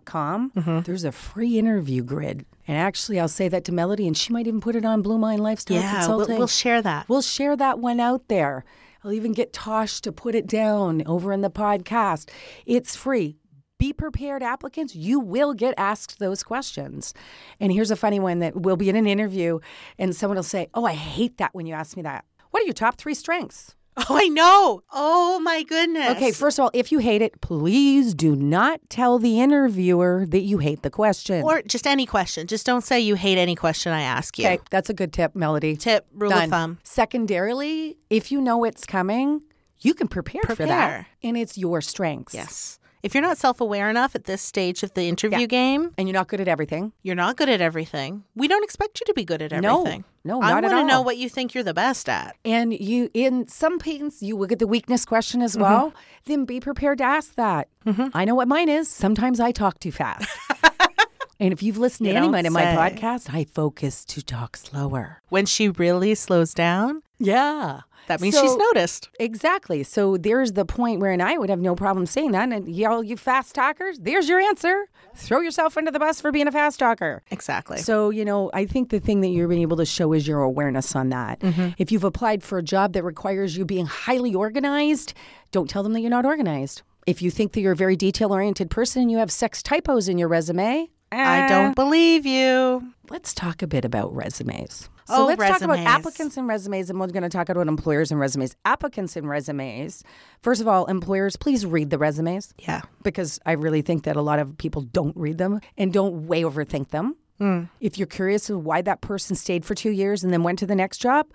com. 0.05 0.51
Mm-hmm. 0.53 0.81
There's 0.81 1.05
a 1.05 1.13
free 1.13 1.59
interview 1.59 2.03
grid. 2.05 2.45
And 2.69 2.77
actually, 2.79 3.19
I'll 3.19 3.27
say 3.29 3.49
that 3.49 3.65
to 3.65 3.73
Melody, 3.73 4.07
and 4.07 4.17
she 4.17 4.33
might 4.33 4.47
even 4.47 4.61
put 4.61 4.77
it 4.77 4.85
on 4.85 5.03
Bluemind 5.03 5.39
Lifestyle 5.41 5.79
yeah, 5.79 5.97
Consulting. 5.97 6.29
We'll, 6.29 6.39
we'll 6.39 6.47
share 6.47 6.81
that. 6.83 7.09
We'll 7.09 7.23
share 7.23 7.57
that 7.57 7.81
one 7.81 7.99
out 7.99 8.29
there. 8.29 8.65
I'll 9.03 9.13
even 9.13 9.33
get 9.33 9.53
Tosh 9.53 10.01
to 10.03 10.13
put 10.13 10.35
it 10.35 10.47
down 10.47 11.03
over 11.07 11.33
in 11.33 11.41
the 11.41 11.51
podcast. 11.51 12.31
It's 12.67 12.95
free. 12.95 13.39
be 13.79 13.93
prepared, 13.93 14.43
applicants. 14.43 14.95
You 14.95 15.19
will 15.19 15.55
get 15.55 15.75
asked 15.79 16.19
those 16.19 16.43
questions. 16.43 17.15
And 17.59 17.73
here's 17.73 17.91
a 17.91 17.97
funny 17.97 18.21
one 18.21 18.39
that 18.41 18.55
will 18.61 18.77
be 18.77 18.91
in 18.91 18.95
an 18.97 19.07
interview, 19.07 19.59
and 19.99 20.15
someone 20.15 20.37
will 20.37 20.43
say, 20.45 20.69
Oh, 20.75 20.85
I 20.85 20.93
hate 20.93 21.39
that 21.39 21.55
when 21.55 21.67
you 21.67 21.75
ask 21.75 21.97
me 21.97 22.03
that. 22.03 22.25
What 22.51 22.63
are 22.63 22.67
your 22.67 22.75
top 22.75 22.97
three 22.99 23.15
strengths? 23.15 23.75
Oh, 24.09 24.17
I 24.17 24.29
know. 24.29 24.83
Oh 24.93 25.41
my 25.41 25.63
goodness. 25.63 26.17
Okay, 26.17 26.33
first 26.33 26.59
of 26.59 26.65
all, 26.65 26.71
if 26.73 26.91
you 26.91 26.99
hate 27.01 27.23
it, 27.23 27.41
please 27.41 28.15
do 28.15 28.35
not 28.35 28.81
tell 28.89 29.19
the 29.19 29.41
interviewer 29.41 30.25
that 30.29 30.41
you 30.41 30.59
hate 30.59 30.83
the 30.83 30.91
question. 30.91 31.43
Or 31.43 31.61
just 31.63 31.87
any 31.87 32.07
question. 32.07 32.47
Just 32.47 32.65
don't 32.67 32.83
say 32.83 32.99
you 32.99 33.15
hate 33.15 33.37
any 33.37 33.55
question 33.55 33.93
I 33.93 34.03
ask 34.03 34.39
you. 34.39 34.47
okay, 34.47 34.61
that's 34.71 34.89
a 34.91 34.95
good 34.95 35.13
tip, 35.13 35.37
Melody. 35.37 35.77
Tip, 35.77 36.07
rule 36.15 36.31
Done. 36.31 36.45
of 36.45 36.51
thumb. 36.51 36.79
Secondarily, 36.83 37.99
if 38.09 38.33
you 38.33 38.41
know 38.41 38.65
it's 38.65 38.87
coming, 38.87 39.43
you 39.81 39.95
can 39.95 40.09
prepare, 40.09 40.43
for 40.43 40.67
that. 40.67 41.07
And 41.23 41.37
it's 41.37 41.59
your 41.59 41.81
strengths. 41.81 42.35
Yes. 42.35 42.80
If 43.03 43.15
you're 43.15 43.23
not 43.23 43.39
self 43.39 43.61
aware 43.61 43.89
enough 43.89 44.15
at 44.15 44.25
this 44.25 44.43
stage 44.43 44.83
of 44.83 44.93
the 44.95 45.09
interview 45.09 45.47
game, 45.47 45.93
And 45.97 46.07
you're 46.09 46.15
not 46.15 46.29
good 46.29 46.41
at 46.41 46.49
everything. 46.49 46.93
you're 47.03 47.15
not 47.17 47.37
good 47.37 47.49
at 47.49 47.61
everything. 47.61 48.25
We 48.35 48.47
don't 48.47 48.63
expect 48.65 49.01
you 49.01 49.07
to 49.07 49.15
be 49.15 49.25
good 49.25 49.41
at 49.41 49.53
everything. 49.53 50.05
No, 50.23 50.43
I 50.43 50.51
not 50.51 50.65
at 50.65 50.71
want 50.73 50.83
to 50.83 50.87
know 50.93 51.01
what 51.01 51.17
you 51.17 51.29
think 51.31 51.55
you're 51.55 51.65
the 51.65 51.73
best 51.73 52.09
at. 52.11 52.37
And 52.45 52.75
you, 52.79 53.09
in 53.15 53.49
some 53.49 53.79
pains, 53.79 54.23
you 54.23 54.37
will 54.37 54.47
get 54.47 54.59
the 54.59 54.67
weakness 54.67 55.07
question 55.07 55.41
as 55.41 55.53
Mm-hmm. 55.55 55.63
well. 55.63 55.95
Then 56.27 56.45
be 56.45 56.61
prepared 56.61 56.99
to 56.99 57.05
ask 57.05 57.35
that. 57.37 57.69
I 58.13 58.25
know 58.27 58.35
what 58.35 58.47
mine 58.49 58.69
is. 58.69 58.89
Sometimes 58.89 59.41
I 59.41 59.51
talk 59.53 59.81
too 59.81 59.91
fast. 59.93 60.29
and 61.41 61.53
if 61.55 61.63
you've 61.63 61.79
listened 61.79 62.07
You 62.07 62.13
to 62.13 62.19
anyone 62.19 62.45
in 62.45 62.53
my 62.53 62.65
podcast, 62.65 63.33
I 63.35 63.45
focus 63.45 64.05
to 64.07 64.23
talk 64.23 64.57
slower. 64.59 65.23
When 65.31 65.47
she 65.47 65.71
really 65.71 66.15
slows 66.15 66.53
down, 66.53 67.03
Yeah. 67.19 67.81
That 68.11 68.21
means 68.21 68.35
So- 68.35 68.43
she's 68.43 68.57
noticed. 68.57 69.09
Exactly. 69.19 69.83
So 69.83 70.17
there's 70.17 70.53
the 70.53 70.65
point 70.65 71.01
where, 71.01 71.11
and 71.13 71.23
I 71.23 71.39
would 71.39 71.49
have 71.49 71.61
no 71.61 71.75
problem 71.75 72.07
saying 72.07 72.33
that. 72.33 72.51
And 72.53 72.69
y'all, 72.69 73.03
you 73.03 73.17
fast 73.17 73.55
talkers, 73.55 73.99
there's 74.01 74.29
your 74.29 74.41
answer. 74.41 74.87
Throw 75.15 75.41
yourself 75.41 75.77
under 75.77 75.91
the 75.91 75.99
bus 75.99 76.21
for 76.21 76.31
being 76.33 76.47
a 76.49 76.53
fast 76.53 76.79
talker. 76.79 77.23
Exactly. 77.31 77.79
So, 77.79 78.11
you 78.11 78.25
know, 78.25 78.51
I 78.53 78.67
think 78.67 78.91
the 78.91 79.01
thing 79.01 79.21
that 79.23 79.29
you're 79.29 79.49
being 79.49 79.63
able 79.63 79.77
to 79.79 79.87
show 79.87 80.13
is 80.13 80.27
your 80.27 80.43
awareness 80.43 80.95
on 80.95 81.09
that. 81.11 81.41
Mm-hmm. 81.41 81.71
If 81.79 81.91
you've 81.93 82.05
applied 82.05 82.43
for 82.43 82.59
a 82.59 82.63
job 82.63 82.93
that 82.95 83.05
requires 83.05 83.57
you 83.57 83.65
being 83.65 83.87
highly 83.87 84.35
organized, 84.35 85.15
don't 85.53 85.69
tell 85.71 85.83
them 85.83 85.93
that 85.95 86.01
you're 86.01 86.11
not 86.11 86.27
organized. 86.27 86.83
If 87.07 87.23
you 87.23 87.31
think 87.31 87.53
that 87.53 87.61
you're 87.61 87.73
a 87.73 87.77
very 87.77 87.97
detail 87.97 88.33
oriented 88.33 88.71
person 88.71 89.03
and 89.03 89.11
you 89.11 89.19
have 89.19 89.31
sex 89.33 89.63
typos 89.63 90.09
in 90.09 90.19
your 90.19 90.29
resume, 90.29 90.91
I 91.13 91.43
eh, 91.43 91.49
don't 91.49 91.75
believe 91.75 92.25
you. 92.27 92.93
Let's 93.09 93.35
talk 93.35 93.63
a 93.63 93.67
bit 93.67 93.85
about 93.85 94.15
resumes. 94.15 94.89
So 95.07 95.23
Oh, 95.23 95.27
let's 95.27 95.43
talk 95.43 95.63
about 95.63 95.81
applicants 95.81 96.37
and 96.37 96.47
resumes, 96.47 96.89
and 96.89 97.01
we're 97.01 97.09
going 97.09 97.25
to 97.25 97.29
talk 97.29 97.49
about 97.49 97.67
employers 97.67 98.13
and 98.13 98.21
resumes. 98.21 98.55
Applicants 98.65 99.17
and 99.17 99.29
resumes. 99.29 100.05
First 100.41 100.61
of 100.61 100.69
all, 100.69 100.87
employers, 100.87 101.35
please 101.35 101.67
read 101.67 101.91
the 101.91 101.99
resumes 101.99 102.55
Yeah. 102.61 102.83
because 103.03 103.41
I 103.45 103.53
really 103.53 103.83
think 103.83 104.05
that 104.05 104.15
a 104.15 104.23
lot 104.23 104.39
of 104.39 104.57
people 104.57 104.83
don't 104.83 105.17
read 105.17 105.39
them 105.39 105.61
and 105.77 105.93
don't 105.93 106.29
way 106.29 106.43
overthink 106.43 106.91
them. 106.91 107.17
Hmm. 107.39 107.65
If 107.81 107.99
you're 107.99 108.07
curious 108.07 108.49
of 108.51 108.65
why 108.65 108.83
that 108.83 109.01
person 109.01 109.35
stayed 109.35 109.65
for 109.65 109.75
two 109.75 109.91
years 109.91 110.23
and 110.23 110.33
then 110.33 110.45
went 110.45 110.61
to 110.61 110.67
the 110.67 110.77
next 110.77 110.99
job, 110.99 111.27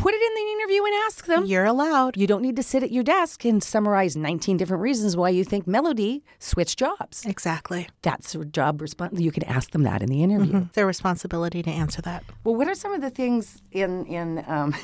put 0.00 0.14
it 0.14 0.22
in 0.22 0.34
the 0.34 0.52
interview 0.52 0.84
and 0.84 0.94
ask 1.06 1.26
them. 1.26 1.44
You're 1.44 1.64
allowed. 1.64 2.16
You 2.16 2.26
don't 2.26 2.42
need 2.42 2.56
to 2.56 2.62
sit 2.62 2.82
at 2.82 2.90
your 2.90 3.04
desk 3.04 3.44
and 3.44 3.62
summarize 3.62 4.16
19 4.16 4.56
different 4.56 4.82
reasons 4.82 5.16
why 5.16 5.28
you 5.30 5.44
think 5.44 5.66
Melody 5.66 6.24
switched 6.38 6.78
jobs. 6.78 7.24
Exactly. 7.26 7.88
That's 8.02 8.34
a 8.34 8.44
job 8.44 8.80
response. 8.80 9.20
You 9.20 9.30
can 9.32 9.44
ask 9.44 9.70
them 9.72 9.82
that 9.84 10.02
in 10.02 10.08
the 10.08 10.22
interview. 10.22 10.62
It's 10.66 10.74
their 10.74 10.86
responsibility 10.86 11.62
to 11.62 11.70
answer 11.70 12.02
that. 12.02 12.24
Well, 12.44 12.54
what 12.56 12.68
are 12.68 12.74
some 12.74 12.92
of 12.94 13.00
the 13.00 13.10
things 13.10 13.62
in 13.72 14.06
in 14.06 14.44
um, 14.48 14.74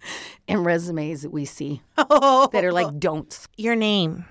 in 0.46 0.62
resumes 0.64 1.22
that 1.22 1.30
we 1.30 1.44
see 1.44 1.82
Oh, 1.98 2.48
that 2.52 2.64
are 2.64 2.72
like 2.72 2.98
don'ts? 2.98 3.48
your 3.56 3.76
name. 3.76 4.24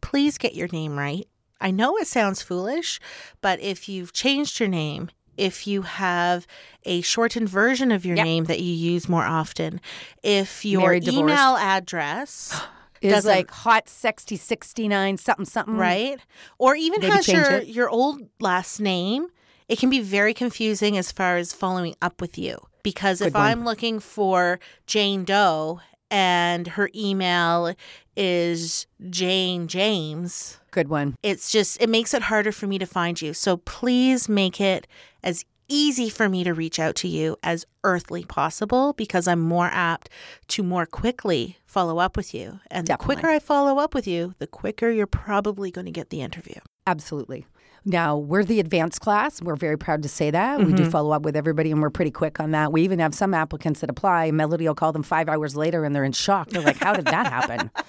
Please 0.00 0.38
get 0.38 0.54
your 0.54 0.68
name 0.72 0.98
right. 0.98 1.26
I 1.60 1.70
know 1.70 1.96
it 1.96 2.08
sounds 2.08 2.42
foolish, 2.42 2.98
but 3.40 3.60
if 3.60 3.88
you've 3.88 4.12
changed 4.12 4.58
your 4.58 4.68
name, 4.68 5.10
if 5.36 5.66
you 5.66 5.82
have 5.82 6.46
a 6.84 7.00
shortened 7.00 7.48
version 7.48 7.90
of 7.92 8.04
your 8.04 8.16
Yep. 8.16 8.24
name 8.24 8.44
that 8.44 8.60
you 8.60 8.72
use 8.74 9.08
more 9.08 9.24
often, 9.24 9.80
if 10.22 10.64
your 10.64 10.82
Married, 10.82 11.04
divorced. 11.04 11.20
email 11.32 11.56
address, 11.56 12.60
Is 13.02 13.24
like 13.24 13.50
hot 13.50 13.88
sexy 13.88 14.36
69 14.36 15.18
something 15.18 15.44
something 15.44 15.76
right, 15.76 16.20
or 16.58 16.76
even 16.76 17.00
Maybe 17.00 17.12
has 17.12 17.26
your, 17.26 17.50
it. 17.56 17.66
your 17.66 17.90
old 17.90 18.28
last 18.38 18.78
name, 18.78 19.26
it 19.68 19.78
can 19.80 19.90
be 19.90 20.00
very 20.00 20.32
confusing 20.32 20.96
as 20.96 21.10
far 21.10 21.36
as 21.36 21.52
following 21.52 21.96
up 22.00 22.20
with 22.20 22.38
you. 22.38 22.58
Because 22.84 23.20
if 23.20 23.34
one. 23.34 23.42
I'm 23.42 23.64
looking 23.64 23.98
for 23.98 24.60
Jane 24.86 25.24
Doe 25.24 25.80
and 26.12 26.68
her 26.68 26.90
email 26.94 27.74
is 28.16 28.86
Jane 29.08 29.66
James, 29.66 30.60
Good 30.70 30.88
one. 30.88 31.16
it's 31.22 31.50
just 31.50 31.80
it 31.80 31.88
makes 31.88 32.12
it 32.14 32.22
harder 32.22 32.52
for 32.52 32.66
me 32.66 32.78
to 32.78 32.86
find 32.86 33.20
you. 33.20 33.32
So 33.32 33.56
please 33.56 34.28
make 34.28 34.60
it 34.60 34.86
as 35.24 35.44
easy 35.68 36.10
for 36.10 36.28
me 36.28 36.44
to 36.44 36.52
reach 36.52 36.78
out 36.78 36.94
to 36.96 37.08
you 37.08 37.36
as 37.42 37.64
earthly 37.82 38.24
possible 38.24 38.92
because 38.92 39.26
i'm 39.26 39.40
more 39.40 39.70
apt 39.72 40.10
to 40.46 40.62
more 40.62 40.84
quickly 40.84 41.56
follow 41.64 41.98
up 41.98 42.14
with 42.14 42.34
you. 42.34 42.60
And 42.70 42.86
the 42.86 42.96
quicker 42.98 43.28
i 43.28 43.38
follow 43.38 43.78
up 43.78 43.94
with 43.94 44.06
you 44.06 44.34
the 44.38 44.46
quicker 44.46 44.90
you're 44.90 45.06
probably 45.06 45.70
going 45.70 45.86
to 45.86 45.90
get 45.90 46.10
the 46.10 46.20
interview. 46.20 46.60
Absolutely. 46.86 47.46
Now, 47.84 48.16
we're 48.16 48.44
the 48.44 48.60
advanced 48.60 49.00
class. 49.00 49.42
We're 49.42 49.56
very 49.56 49.76
proud 49.76 50.02
to 50.04 50.08
say 50.08 50.30
that. 50.30 50.58
We 50.58 50.66
Mm-hmm. 50.66 50.76
do 50.76 50.90
follow 50.90 51.10
up 51.10 51.22
with 51.22 51.34
everybody 51.36 51.70
and 51.72 51.82
we're 51.82 51.90
pretty 51.90 52.10
quick 52.12 52.38
on 52.40 52.52
that. 52.52 52.72
We 52.72 52.82
even 52.82 52.98
have 53.00 53.14
some 53.14 53.34
applicants 53.34 53.80
that 53.80 53.90
apply. 53.90 54.30
Melody 54.30 54.66
will 54.68 54.74
call 54.74 54.92
them 54.92 55.02
five 55.02 55.28
hours 55.28 55.56
later 55.56 55.84
and 55.84 55.94
they're 55.94 56.04
in 56.04 56.12
shock. 56.12 56.48
They're 56.50 56.62
like, 56.62 56.76
how 56.78 56.92
did 56.94 57.06
that 57.06 57.26
happen? 57.26 57.70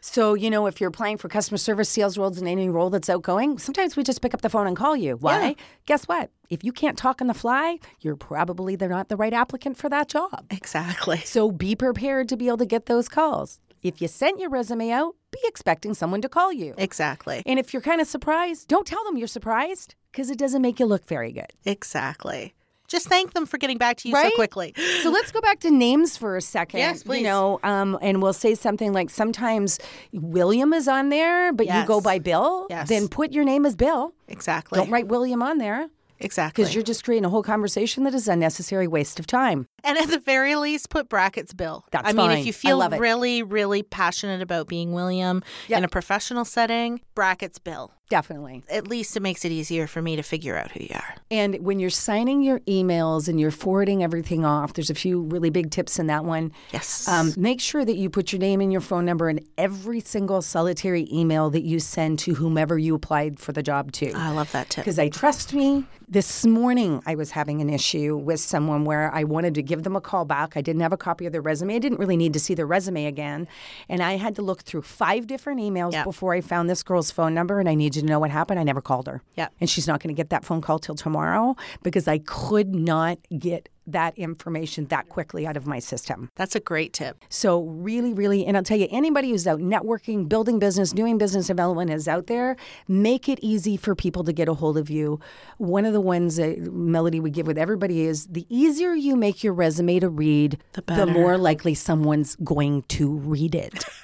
So, 0.00 0.34
you 0.34 0.48
know, 0.48 0.66
if 0.66 0.80
you're 0.80 0.88
applying 0.90 1.16
for 1.16 1.28
customer 1.28 1.58
service, 1.58 1.88
sales 1.88 2.16
roles, 2.16 2.38
and 2.38 2.46
any 2.46 2.68
role 2.68 2.88
that's 2.88 3.10
outgoing, 3.10 3.58
sometimes 3.58 3.96
we 3.96 4.04
just 4.04 4.22
pick 4.22 4.32
up 4.32 4.42
the 4.42 4.48
phone 4.48 4.68
and 4.68 4.76
call 4.76 4.96
you. 4.96 5.16
Why? 5.16 5.48
Yeah. 5.48 5.54
Guess 5.86 6.04
what? 6.04 6.30
If 6.48 6.62
you 6.62 6.70
can't 6.70 6.96
talk 6.96 7.20
on 7.20 7.26
the 7.26 7.34
fly, 7.34 7.80
you're 8.00 8.14
probably 8.14 8.76
they're 8.76 8.88
not 8.88 9.08
the 9.08 9.16
right 9.16 9.32
applicant 9.34 9.76
for 9.76 9.88
that 9.88 10.08
job. 10.08 10.46
exactly 10.52 11.18
So 11.18 11.50
be 11.50 11.74
prepared 11.74 12.28
to 12.28 12.36
be 12.36 12.46
able 12.46 12.58
to 12.58 12.64
get 12.66 12.86
those 12.86 13.08
calls. 13.08 13.58
If 13.82 14.00
you 14.02 14.08
sent 14.08 14.38
your 14.40 14.50
resume 14.50 14.90
out, 14.90 15.14
be 15.30 15.38
expecting 15.44 15.94
someone 15.94 16.20
to 16.22 16.28
call 16.28 16.52
you. 16.52 16.74
exactly 16.78 17.42
And 17.46 17.58
if 17.58 17.72
you're 17.72 17.82
kind 17.82 18.00
of 18.00 18.06
surprised, 18.08 18.68
don't 18.68 18.86
tell 18.86 19.04
them 19.04 19.16
you're 19.16 19.26
surprised 19.28 19.94
because 20.10 20.30
it 20.30 20.38
doesn't 20.38 20.62
make 20.62 20.80
you 20.80 20.86
look 20.86 21.04
very 21.06 21.32
good. 21.32 21.52
exactly 21.64 22.54
just 22.88 23.06
thank 23.06 23.34
them 23.34 23.44
for 23.44 23.58
getting 23.58 23.76
back 23.76 23.98
to 23.98 24.08
you 24.08 24.14
Right? 24.14 24.30
so 24.32 24.36
quickly 24.36 24.74
So 25.02 25.10
let's 25.10 25.30
go 25.30 25.40
back 25.42 25.60
to 25.60 25.70
names 25.70 26.16
for 26.16 26.36
a 26.36 26.40
second. 26.40 26.80
Yes, 26.80 27.02
please. 27.02 27.18
You 27.18 27.24
know, 27.24 27.60
um, 27.62 27.98
and 28.00 28.22
we'll 28.22 28.32
say 28.32 28.54
something 28.54 28.92
like 28.94 29.10
sometimes 29.10 29.78
William 30.12 30.72
is 30.72 30.88
on 30.88 31.10
there, 31.10 31.52
but 31.52 31.66
you 31.66 31.84
go 31.86 32.00
by 32.00 32.18
Bill. 32.18 32.66
Yes. 32.70 32.88
Then 32.88 33.08
put 33.08 33.32
your 33.32 33.44
name 33.44 33.66
as 33.66 33.76
Bill. 33.76 34.14
exactly 34.26 34.78
Don't 34.78 34.90
write 34.90 35.08
William 35.08 35.42
on 35.42 35.58
there 35.58 35.88
exactly 36.20 36.62
because 36.62 36.74
you're 36.74 36.82
just 36.82 37.04
creating 37.04 37.24
a 37.24 37.28
whole 37.28 37.42
conversation 37.42 38.04
that 38.04 38.14
is 38.14 38.26
unnecessary 38.26 38.88
waste 38.88 39.20
of 39.20 39.26
time. 39.26 39.66
And 39.88 39.96
at 39.98 40.08
the 40.10 40.18
very 40.20 40.54
least, 40.54 40.90
put 40.90 41.08
brackets 41.08 41.54
Bill. 41.54 41.84
That's 41.90 42.08
I 42.08 42.12
mean, 42.12 42.28
fine. 42.28 42.38
if 42.38 42.46
you 42.46 42.52
feel 42.52 42.86
really, 42.90 43.42
really 43.42 43.82
passionate 43.82 44.42
about 44.42 44.68
being 44.68 44.92
William 44.92 45.42
Yep. 45.68 45.78
in 45.78 45.84
a 45.84 45.88
professional 45.88 46.44
setting, 46.44 47.00
brackets 47.14 47.58
Bill. 47.58 47.92
Definitely. 48.10 48.62
At 48.70 48.88
least 48.88 49.16
it 49.18 49.20
makes 49.20 49.44
it 49.44 49.52
easier 49.52 49.86
for 49.86 50.00
me 50.00 50.16
to 50.16 50.22
figure 50.22 50.56
out 50.56 50.70
who 50.72 50.80
you 50.80 50.94
are. 50.94 51.14
And 51.30 51.58
when 51.62 51.78
you're 51.78 51.90
signing 51.90 52.40
your 52.42 52.60
emails 52.60 53.28
and 53.28 53.38
you're 53.38 53.50
forwarding 53.50 54.02
everything 54.02 54.46
off, 54.46 54.72
there's 54.72 54.88
a 54.88 54.94
few 54.94 55.20
really 55.20 55.50
big 55.50 55.70
tips 55.70 55.98
in 55.98 56.06
that 56.06 56.24
one. 56.24 56.52
Yes. 56.72 57.06
Um, 57.06 57.34
make 57.36 57.60
sure 57.60 57.84
that 57.84 57.96
you 57.96 58.08
put 58.08 58.32
your 58.32 58.40
name 58.40 58.62
and 58.62 58.72
your 58.72 58.80
phone 58.80 59.04
number 59.04 59.28
in 59.28 59.40
every 59.58 60.00
single 60.00 60.40
solitary 60.40 61.06
email 61.12 61.50
that 61.50 61.64
you 61.64 61.80
send 61.80 62.18
to 62.20 62.34
whomever 62.34 62.78
you 62.78 62.94
applied 62.94 63.38
for 63.38 63.52
the 63.52 63.62
job 63.62 63.92
to. 63.92 64.10
I 64.12 64.30
love 64.30 64.52
that 64.52 64.70
tip. 64.70 64.84
Because 64.84 64.98
I 64.98 65.08
trust 65.10 65.52
me. 65.52 65.84
This 66.10 66.46
morning, 66.46 67.02
I 67.04 67.14
was 67.16 67.32
having 67.32 67.60
an 67.60 67.68
issue 67.68 68.16
with 68.16 68.40
someone 68.40 68.86
where 68.86 69.14
I 69.14 69.24
wanted 69.24 69.54
to 69.56 69.62
give 69.62 69.77
them 69.84 69.96
a 69.96 70.00
call 70.00 70.24
back. 70.24 70.56
I 70.56 70.60
didn't 70.60 70.80
have 70.82 70.92
a 70.92 70.96
copy 70.96 71.26
of 71.26 71.32
their 71.32 71.40
resume. 71.40 71.74
I 71.74 71.78
didn't 71.78 71.98
really 71.98 72.16
need 72.16 72.32
to 72.34 72.40
see 72.40 72.54
their 72.54 72.66
resume 72.66 73.06
again. 73.06 73.48
And 73.88 74.02
I 74.02 74.16
had 74.16 74.34
to 74.36 74.42
look 74.42 74.62
through 74.62 74.82
five 74.82 75.26
different 75.26 75.60
emails 75.60 75.92
Yep. 75.92 76.04
before 76.04 76.34
I 76.34 76.40
found 76.40 76.68
this 76.70 76.82
girl's 76.82 77.10
phone 77.10 77.34
number. 77.34 77.60
And 77.60 77.68
I 77.68 77.74
need 77.74 77.96
you 77.96 78.02
to 78.02 78.08
know 78.08 78.18
what 78.20 78.30
happened. 78.30 78.58
I 78.60 78.62
never 78.64 78.80
called 78.80 79.06
her. 79.06 79.22
Yep. 79.36 79.52
And 79.60 79.68
she's 79.70 79.86
not 79.86 80.00
going 80.02 80.14
to 80.14 80.18
get 80.18 80.30
that 80.30 80.44
phone 80.44 80.60
call 80.60 80.78
till 80.78 80.94
tomorrow 80.94 81.56
because 81.82 82.08
I 82.08 82.18
could 82.18 82.74
not 82.74 83.18
get 83.38 83.68
that 83.92 84.16
information 84.18 84.86
that 84.86 85.08
quickly 85.08 85.46
out 85.46 85.56
of 85.56 85.66
my 85.66 85.78
system. 85.78 86.30
That's 86.36 86.54
a 86.54 86.60
great 86.60 86.92
tip. 86.92 87.24
So 87.28 87.62
really, 87.62 88.12
really, 88.12 88.44
and 88.46 88.56
I'll 88.56 88.62
tell 88.62 88.78
you, 88.78 88.88
anybody 88.90 89.30
who's 89.30 89.46
out 89.46 89.60
networking, 89.60 90.28
building 90.28 90.58
business, 90.58 90.92
doing 90.92 91.18
business 91.18 91.46
development 91.46 91.90
is 91.90 92.08
out 92.08 92.26
there. 92.26 92.56
Make 92.86 93.28
it 93.28 93.38
easy 93.42 93.76
for 93.76 93.94
people 93.94 94.24
to 94.24 94.32
get 94.32 94.48
a 94.48 94.54
hold 94.54 94.76
of 94.78 94.90
you. 94.90 95.20
One 95.58 95.84
of 95.84 95.92
the 95.92 96.00
ones 96.00 96.36
that 96.36 96.58
Melody 96.72 97.20
would 97.20 97.32
give 97.32 97.46
with 97.46 97.58
everybody 97.58 98.02
is 98.02 98.26
the 98.26 98.46
easier 98.48 98.92
you 98.94 99.16
make 99.16 99.42
your 99.42 99.52
resume 99.54 99.98
to 100.00 100.08
read, 100.08 100.58
The 100.72 100.82
better. 100.82 101.06
more 101.10 101.38
likely 101.38 101.74
someone's 101.74 102.36
going 102.36 102.82
to 102.88 103.10
read 103.10 103.54
it. 103.54 103.84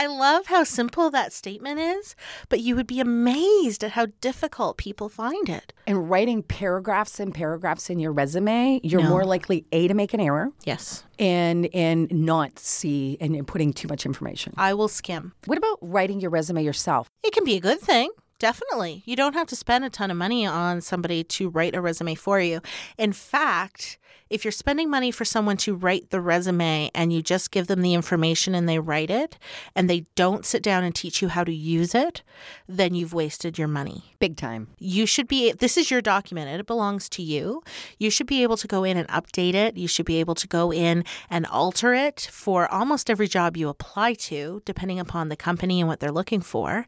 I 0.00 0.06
love 0.06 0.46
how 0.46 0.62
simple 0.62 1.10
that 1.10 1.32
statement 1.32 1.80
is, 1.80 2.14
but 2.48 2.60
you 2.60 2.76
would 2.76 2.86
be 2.86 3.00
amazed 3.00 3.82
at 3.82 3.90
how 3.90 4.06
difficult 4.20 4.76
people 4.76 5.08
find 5.08 5.48
it. 5.48 5.72
And 5.88 6.08
writing 6.08 6.44
paragraphs 6.44 7.18
and 7.18 7.34
paragraphs 7.34 7.90
in 7.90 7.98
your 7.98 8.12
resume, 8.12 8.78
you're 8.84 9.02
No. 9.02 9.08
more 9.08 9.24
likely 9.24 9.66
A 9.72 9.88
to 9.88 9.94
make 9.94 10.14
an 10.14 10.20
error 10.20 10.52
Yes. 10.64 11.02
and 11.18 11.68
and 11.74 12.08
not 12.12 12.60
see 12.60 13.16
and, 13.20 13.34
and 13.34 13.44
putting 13.44 13.72
too 13.72 13.88
much 13.88 14.06
information. 14.06 14.54
I 14.56 14.72
will 14.72 14.86
skim. 14.86 15.32
What 15.46 15.58
about 15.58 15.78
writing 15.82 16.20
your 16.20 16.30
resume 16.30 16.62
yourself? 16.62 17.08
It 17.24 17.32
can 17.32 17.42
be 17.42 17.56
a 17.56 17.60
good 17.60 17.80
thing. 17.80 18.10
Definitely. 18.38 19.02
You 19.04 19.16
don't 19.16 19.32
have 19.34 19.48
to 19.48 19.56
spend 19.56 19.84
a 19.84 19.90
ton 19.90 20.12
of 20.12 20.16
money 20.16 20.46
on 20.46 20.80
somebody 20.80 21.24
to 21.24 21.48
write 21.48 21.74
a 21.74 21.80
resume 21.80 22.14
for 22.14 22.38
you. 22.40 22.60
In 22.96 23.12
fact, 23.12 23.98
if 24.30 24.44
you're 24.44 24.52
spending 24.52 24.90
money 24.90 25.10
for 25.10 25.24
someone 25.24 25.56
to 25.58 25.74
write 25.74 26.10
the 26.10 26.20
resume 26.20 26.90
and 26.94 27.12
you 27.12 27.22
just 27.22 27.50
give 27.50 27.66
them 27.66 27.82
the 27.82 27.94
information 27.94 28.54
and 28.54 28.68
they 28.68 28.78
write 28.78 29.10
it 29.10 29.38
and 29.74 29.88
they 29.88 30.06
don't 30.14 30.44
sit 30.44 30.62
down 30.62 30.84
and 30.84 30.94
teach 30.94 31.22
you 31.22 31.28
how 31.28 31.44
to 31.44 31.52
use 31.52 31.94
it, 31.94 32.22
then 32.68 32.94
you've 32.94 33.14
wasted 33.14 33.58
your 33.58 33.68
money. 33.68 34.14
Big 34.18 34.36
time. 34.36 34.68
You 34.78 35.06
should 35.06 35.28
be, 35.28 35.52
this 35.52 35.76
is 35.76 35.90
your 35.90 36.00
document, 36.00 36.60
it 36.60 36.66
belongs 36.66 37.08
to 37.10 37.22
you. 37.22 37.62
You 37.98 38.10
should 38.10 38.26
be 38.26 38.42
able 38.42 38.56
to 38.56 38.66
go 38.66 38.84
in 38.84 38.96
and 38.96 39.08
update 39.08 39.54
it. 39.54 39.76
You 39.76 39.88
should 39.88 40.06
be 40.06 40.20
able 40.20 40.34
to 40.34 40.46
go 40.46 40.72
in 40.72 41.04
and 41.30 41.46
alter 41.46 41.94
it 41.94 42.28
for 42.32 42.70
almost 42.72 43.08
every 43.08 43.28
job 43.28 43.56
you 43.56 43.68
apply 43.68 44.14
to, 44.14 44.62
depending 44.64 44.98
upon 44.98 45.28
the 45.28 45.36
company 45.36 45.80
and 45.80 45.88
what 45.88 46.00
they're 46.00 46.10
looking 46.12 46.40
for. 46.40 46.86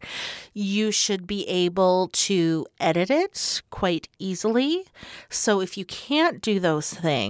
You 0.52 0.90
should 0.90 1.26
be 1.26 1.46
able 1.48 2.08
to 2.12 2.66
edit 2.78 3.10
it 3.10 3.62
quite 3.70 4.08
easily. 4.18 4.84
So 5.28 5.60
if 5.60 5.78
you 5.78 5.84
can't 5.84 6.40
do 6.40 6.58
those 6.60 6.92
things, 6.92 7.29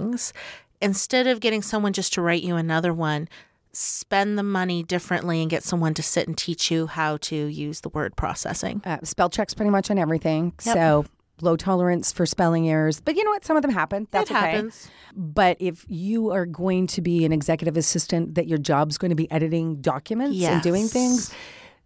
instead 0.81 1.27
of 1.27 1.39
getting 1.39 1.61
someone 1.61 1.93
just 1.93 2.13
to 2.13 2.21
write 2.21 2.43
you 2.43 2.55
another 2.55 2.93
one, 2.93 3.29
spend 3.73 4.37
the 4.37 4.43
money 4.43 4.83
differently 4.83 5.41
and 5.41 5.49
get 5.49 5.63
someone 5.63 5.93
to 5.93 6.03
sit 6.03 6.27
and 6.27 6.37
teach 6.37 6.69
you 6.71 6.87
how 6.87 7.17
to 7.17 7.35
use 7.35 7.81
the 7.81 7.89
word 7.89 8.15
processing. 8.15 8.81
Uh, 8.85 8.97
spell 9.03 9.29
checks 9.29 9.53
pretty 9.53 9.69
much 9.69 9.89
on 9.89 9.97
everything. 9.97 10.53
Yep. 10.65 10.75
So 10.75 11.05
low 11.41 11.55
tolerance 11.55 12.11
for 12.11 12.25
spelling 12.25 12.69
errors. 12.69 12.99
But 12.99 13.15
you 13.15 13.23
know 13.23 13.31
what? 13.31 13.45
Some 13.45 13.55
of 13.55 13.61
them 13.61 13.71
happen. 13.71 14.07
That's 14.11 14.29
it 14.29 14.35
okay. 14.35 14.51
happens. 14.51 14.89
But 15.15 15.57
if 15.59 15.85
you 15.87 16.31
are 16.31 16.45
going 16.45 16.87
to 16.87 17.01
be 17.01 17.25
an 17.25 17.31
executive 17.31 17.77
assistant, 17.77 18.35
that 18.35 18.47
your 18.47 18.57
job's 18.57 18.97
going 18.97 19.09
to 19.09 19.15
be 19.15 19.29
editing 19.31 19.81
documents 19.81 20.41
and 20.43 20.61
doing 20.61 20.87
things, 20.87 21.33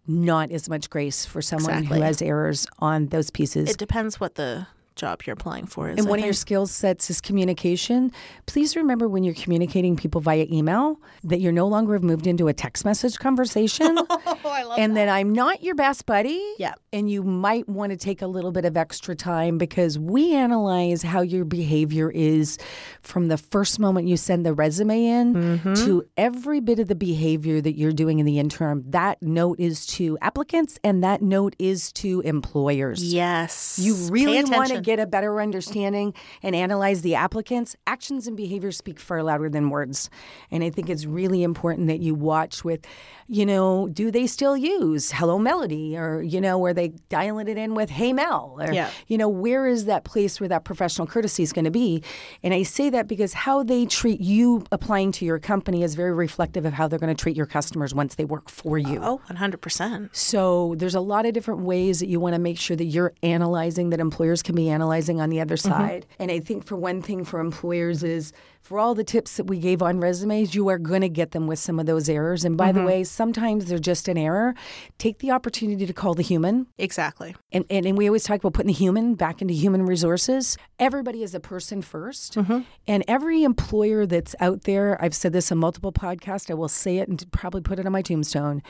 not 0.06 0.50
as 0.50 0.68
much 0.68 0.90
grace 0.90 1.24
for 1.24 1.40
someone 1.42 1.70
Exactly. 1.70 1.98
who 1.98 2.04
has 2.04 2.22
errors 2.22 2.66
on 2.78 3.06
those 3.06 3.30
pieces. 3.30 3.70
It 3.70 3.78
depends 3.78 4.20
what 4.20 4.34
the 4.34 4.66
job 4.96 5.22
you're 5.24 5.34
applying 5.34 5.66
for 5.66 5.88
is. 5.88 5.98
and 5.98 6.06
I 6.06 6.10
one 6.10 6.18
of 6.18 6.24
your 6.24 6.34
skill 6.34 6.66
sets 6.66 7.10
is 7.10 7.20
communication. 7.20 8.10
Please 8.46 8.74
remember 8.74 9.08
when 9.08 9.22
you're 9.22 9.34
communicating 9.34 9.96
people 9.96 10.20
via 10.20 10.46
email 10.50 11.00
that 11.24 11.40
you're 11.40 11.52
no 11.52 11.68
longer 11.68 11.92
have 11.92 12.02
moved 12.02 12.26
into 12.26 12.48
a 12.48 12.52
text 12.52 12.84
message 12.84 13.18
conversation. 13.18 13.98
Oh, 14.28 14.48
I 14.48 14.62
love 14.62 14.78
and 14.78 14.96
that 14.96 15.08
I'm 15.08 15.32
not 15.32 15.62
your 15.62 15.74
best 15.74 16.06
buddy. 16.06 16.42
Yeah. 16.58 16.74
And 16.96 17.10
you 17.10 17.22
might 17.22 17.68
want 17.68 17.90
to 17.90 17.96
take 17.98 18.22
a 18.22 18.26
little 18.26 18.52
bit 18.52 18.64
of 18.64 18.74
extra 18.74 19.14
time 19.14 19.58
because 19.58 19.98
we 19.98 20.34
analyze 20.34 21.02
how 21.02 21.20
your 21.20 21.44
behavior 21.44 22.10
is 22.10 22.56
from 23.02 23.28
the 23.28 23.36
first 23.36 23.78
moment 23.78 24.08
you 24.08 24.16
send 24.16 24.46
the 24.46 24.54
resume 24.54 25.04
in 25.04 25.26
Mm-hmm. 25.34 25.74
to 25.74 26.06
every 26.16 26.60
bit 26.60 26.78
of 26.78 26.88
the 26.88 26.94
behavior 26.94 27.60
that 27.60 27.76
you're 27.76 27.92
doing 27.92 28.18
in 28.18 28.24
the 28.24 28.38
interim. 28.38 28.82
That 28.88 29.20
note 29.20 29.60
is 29.60 29.84
to 29.88 30.16
applicants 30.22 30.78
and 30.82 31.04
that 31.04 31.20
note 31.20 31.54
is 31.58 31.92
to 31.94 32.22
employers. 32.22 33.04
Yes. 33.04 33.78
You 33.78 33.94
really 34.08 34.42
want 34.44 34.70
to 34.70 34.80
get 34.80 34.98
a 34.98 35.06
better 35.06 35.38
understanding 35.42 36.14
and 36.42 36.56
analyze 36.56 37.02
the 37.02 37.14
applicants. 37.16 37.76
Actions 37.86 38.26
and 38.26 38.38
behaviors 38.38 38.78
speak 38.78 38.98
far 38.98 39.22
louder 39.22 39.50
than 39.50 39.68
words. 39.68 40.08
And 40.50 40.64
I 40.64 40.70
think 40.70 40.88
it's 40.88 41.04
really 41.04 41.42
important 41.42 41.88
that 41.88 42.00
you 42.00 42.14
watch 42.14 42.64
with, 42.64 42.86
you 43.28 43.44
know, 43.44 43.88
do 43.88 44.10
they 44.10 44.26
still 44.26 44.56
use 44.56 45.12
Hello 45.12 45.38
Melody 45.38 45.98
or, 45.98 46.22
you 46.22 46.40
know, 46.40 46.64
are 46.64 46.72
they 46.72 46.85
dialing 47.08 47.48
it 47.48 47.58
in 47.58 47.74
with 47.74 47.90
Hey 47.90 48.12
Mel? 48.12 48.56
Or, 48.60 48.72
Yeah. 48.72 48.90
you 49.06 49.18
know, 49.18 49.28
where 49.28 49.66
is 49.66 49.84
that 49.86 50.04
place 50.04 50.40
where 50.40 50.48
that 50.48 50.64
professional 50.64 51.06
courtesy 51.06 51.42
is 51.42 51.52
going 51.52 51.64
to 51.64 51.70
be? 51.70 52.02
And 52.42 52.52
I 52.54 52.62
say 52.62 52.90
that 52.90 53.08
because 53.08 53.32
how 53.32 53.62
they 53.62 53.86
treat 53.86 54.20
you 54.20 54.64
applying 54.72 55.12
to 55.12 55.24
your 55.24 55.38
company 55.38 55.82
is 55.82 55.94
very 55.94 56.12
reflective 56.12 56.64
of 56.64 56.72
how 56.72 56.88
they're 56.88 56.98
going 56.98 57.14
to 57.14 57.20
treat 57.20 57.36
your 57.36 57.46
customers 57.46 57.94
once 57.94 58.14
they 58.14 58.24
work 58.24 58.48
for 58.48 58.78
you. 58.78 59.00
Oh, 59.02 59.20
100%. 59.30 60.14
So 60.14 60.74
there's 60.78 60.94
a 60.94 61.00
lot 61.00 61.26
of 61.26 61.34
different 61.34 61.60
ways 61.62 62.00
that 62.00 62.08
you 62.08 62.20
want 62.20 62.34
to 62.34 62.40
make 62.40 62.58
sure 62.58 62.76
that 62.76 62.84
you're 62.84 63.12
analyzing 63.22 63.90
that 63.90 64.00
employers 64.00 64.42
can 64.42 64.54
be 64.54 64.68
analyzing 64.70 65.20
on 65.20 65.30
the 65.30 65.40
other 65.40 65.56
side. 65.56 66.06
And 66.18 66.30
I 66.30 66.40
think 66.40 66.64
for 66.64 66.76
one 66.76 67.02
thing 67.02 67.24
for 67.24 67.40
employers 67.40 68.02
is 68.02 68.32
for 68.66 68.80
all 68.80 68.96
the 68.96 69.04
tips 69.04 69.36
that 69.36 69.44
we 69.44 69.60
gave 69.60 69.80
on 69.80 70.00
resumes, 70.00 70.56
you 70.56 70.66
are 70.68 70.78
going 70.78 71.02
to 71.02 71.08
get 71.08 71.30
them 71.30 71.46
with 71.46 71.60
some 71.60 71.78
of 71.78 71.86
those 71.86 72.08
errors. 72.08 72.44
And 72.44 72.56
by 72.56 72.72
the 72.72 72.80
mm-hmm. 72.80 72.88
way, 72.88 73.04
sometimes 73.04 73.66
they're 73.66 73.78
just 73.78 74.08
an 74.08 74.18
error. 74.18 74.56
Take 74.98 75.20
the 75.20 75.30
opportunity 75.30 75.86
to 75.86 75.92
call 75.92 76.14
the 76.14 76.24
human. 76.24 76.66
Exactly. 76.76 77.36
And, 77.52 77.64
and, 77.70 77.86
and 77.86 77.96
we 77.96 78.08
always 78.08 78.24
talk 78.24 78.40
about 78.40 78.54
putting 78.54 78.66
the 78.66 78.72
human 78.72 79.14
back 79.14 79.40
into 79.40 79.54
human 79.54 79.86
resources. 79.86 80.58
Everybody 80.80 81.22
is 81.22 81.32
a 81.32 81.38
person 81.38 81.80
1st 81.80 82.42
mm-hmm. 82.42 82.60
And 82.88 83.04
every 83.06 83.44
employer 83.44 84.04
that's 84.04 84.34
out 84.40 84.62
there, 84.62 85.00
I've 85.00 85.14
said 85.14 85.32
this 85.32 85.52
on 85.52 85.58
multiple 85.58 85.92
podcasts, 85.92 86.50
I 86.50 86.54
will 86.54 86.66
say 86.66 86.98
it 86.98 87.08
and 87.08 87.24
probably 87.30 87.60
put 87.60 87.78
it 87.78 87.86
on 87.86 87.92
my 87.92 88.02
tombstone. 88.02 88.64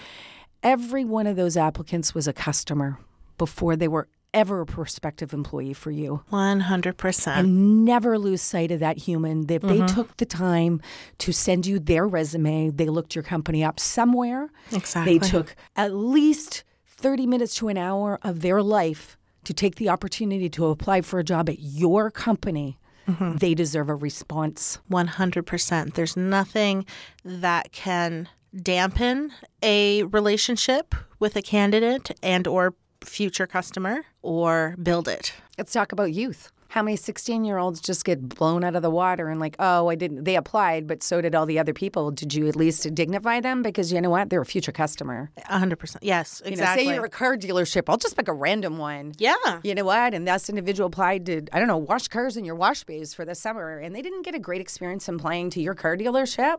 Every 0.62 1.06
one 1.06 1.26
of 1.26 1.36
those 1.36 1.56
applicants 1.56 2.14
was 2.14 2.28
a 2.28 2.34
customer 2.34 2.98
before 3.38 3.76
they 3.76 3.88
were 3.88 4.08
ever 4.36 4.60
a 4.60 4.66
prospective 4.66 5.32
employee 5.32 5.72
for 5.72 5.90
you. 5.90 6.22
100%. 6.30 7.26
And 7.26 7.84
never 7.84 8.18
lose 8.18 8.42
sight 8.42 8.70
of 8.70 8.80
that 8.80 8.98
human. 8.98 9.40
If 9.50 9.62
they 9.62 9.78
mm-hmm. 9.78 9.86
took 9.86 10.16
the 10.18 10.26
time 10.26 10.82
to 11.18 11.32
send 11.32 11.66
you 11.66 11.78
their 11.78 12.06
resume, 12.06 12.70
they 12.70 12.86
looked 12.86 13.14
your 13.14 13.24
company 13.24 13.64
up 13.64 13.80
somewhere. 13.80 14.50
Exactly. 14.72 15.18
They 15.18 15.26
took 15.26 15.56
at 15.74 15.94
least 15.94 16.64
30 16.86 17.26
minutes 17.26 17.54
to 17.56 17.68
an 17.68 17.78
hour 17.78 18.18
of 18.22 18.42
their 18.42 18.62
life 18.62 19.16
to 19.44 19.54
take 19.54 19.76
the 19.76 19.88
opportunity 19.88 20.50
to 20.50 20.66
apply 20.66 21.00
for 21.00 21.18
a 21.18 21.24
job 21.24 21.48
at 21.48 21.58
your 21.58 22.10
company. 22.10 22.78
Mm-hmm. 23.08 23.36
They 23.36 23.54
deserve 23.54 23.88
a 23.88 23.94
response. 23.94 24.80
100%. 24.90 25.94
There's 25.94 26.16
nothing 26.16 26.84
that 27.24 27.72
can 27.72 28.28
dampen 28.54 29.32
a 29.62 30.02
relationship 30.04 30.94
with 31.18 31.36
a 31.36 31.42
candidate 31.42 32.10
and 32.22 32.46
or 32.46 32.74
future 33.06 33.46
customer 33.46 34.04
or 34.22 34.74
build 34.82 35.08
it. 35.08 35.32
Let's 35.56 35.72
talk 35.72 35.92
about 35.92 36.12
youth. 36.12 36.50
How 36.68 36.82
many 36.82 36.96
16 36.96 37.44
year 37.44 37.58
olds 37.58 37.80
just 37.80 38.04
get 38.04 38.28
blown 38.28 38.64
out 38.64 38.74
of 38.76 38.82
the 38.82 38.90
water 38.90 39.28
and, 39.28 39.38
like, 39.40 39.56
oh, 39.58 39.88
I 39.88 39.94
didn't, 39.94 40.24
they 40.24 40.36
applied, 40.36 40.86
but 40.86 41.02
so 41.02 41.20
did 41.20 41.34
all 41.34 41.46
the 41.46 41.58
other 41.58 41.72
people. 41.72 42.10
Did 42.10 42.34
you 42.34 42.48
at 42.48 42.56
least 42.56 42.92
dignify 42.94 43.40
them? 43.40 43.62
Because 43.62 43.92
you 43.92 44.00
know 44.00 44.10
what? 44.10 44.30
They're 44.30 44.40
a 44.40 44.46
future 44.46 44.72
customer. 44.72 45.30
100%. 45.48 45.96
Yes, 46.02 46.42
You 46.44 46.50
know, 46.50 46.54
exactly. 46.54 46.84
say 46.86 46.94
you're 46.94 47.04
a 47.04 47.08
car 47.10 47.36
dealership, 47.36 47.84
I'll 47.88 47.96
just 47.96 48.16
pick 48.16 48.28
a 48.28 48.32
random 48.32 48.78
one. 48.78 49.12
yeah. 49.18 49.34
You 49.62 49.74
know 49.74 49.84
what? 49.84 50.12
And 50.14 50.26
this 50.26 50.48
individual 50.48 50.88
applied 50.88 51.26
to, 51.26 51.42
I 51.52 51.58
don't 51.58 51.68
know, 51.68 51.76
wash 51.76 52.08
cars 52.08 52.36
in 52.36 52.44
your 52.44 52.54
wash 52.56 52.84
bays 52.84 53.14
for 53.14 53.24
the 53.24 53.34
summer, 53.34 53.78
and 53.78 53.94
they 53.94 54.02
didn't 54.02 54.22
get 54.22 54.34
a 54.34 54.38
great 54.38 54.60
experience 54.60 55.08
applying 55.08 55.50
to 55.50 55.60
your 55.60 55.74
car 55.74 55.96
dealership. 55.96 56.58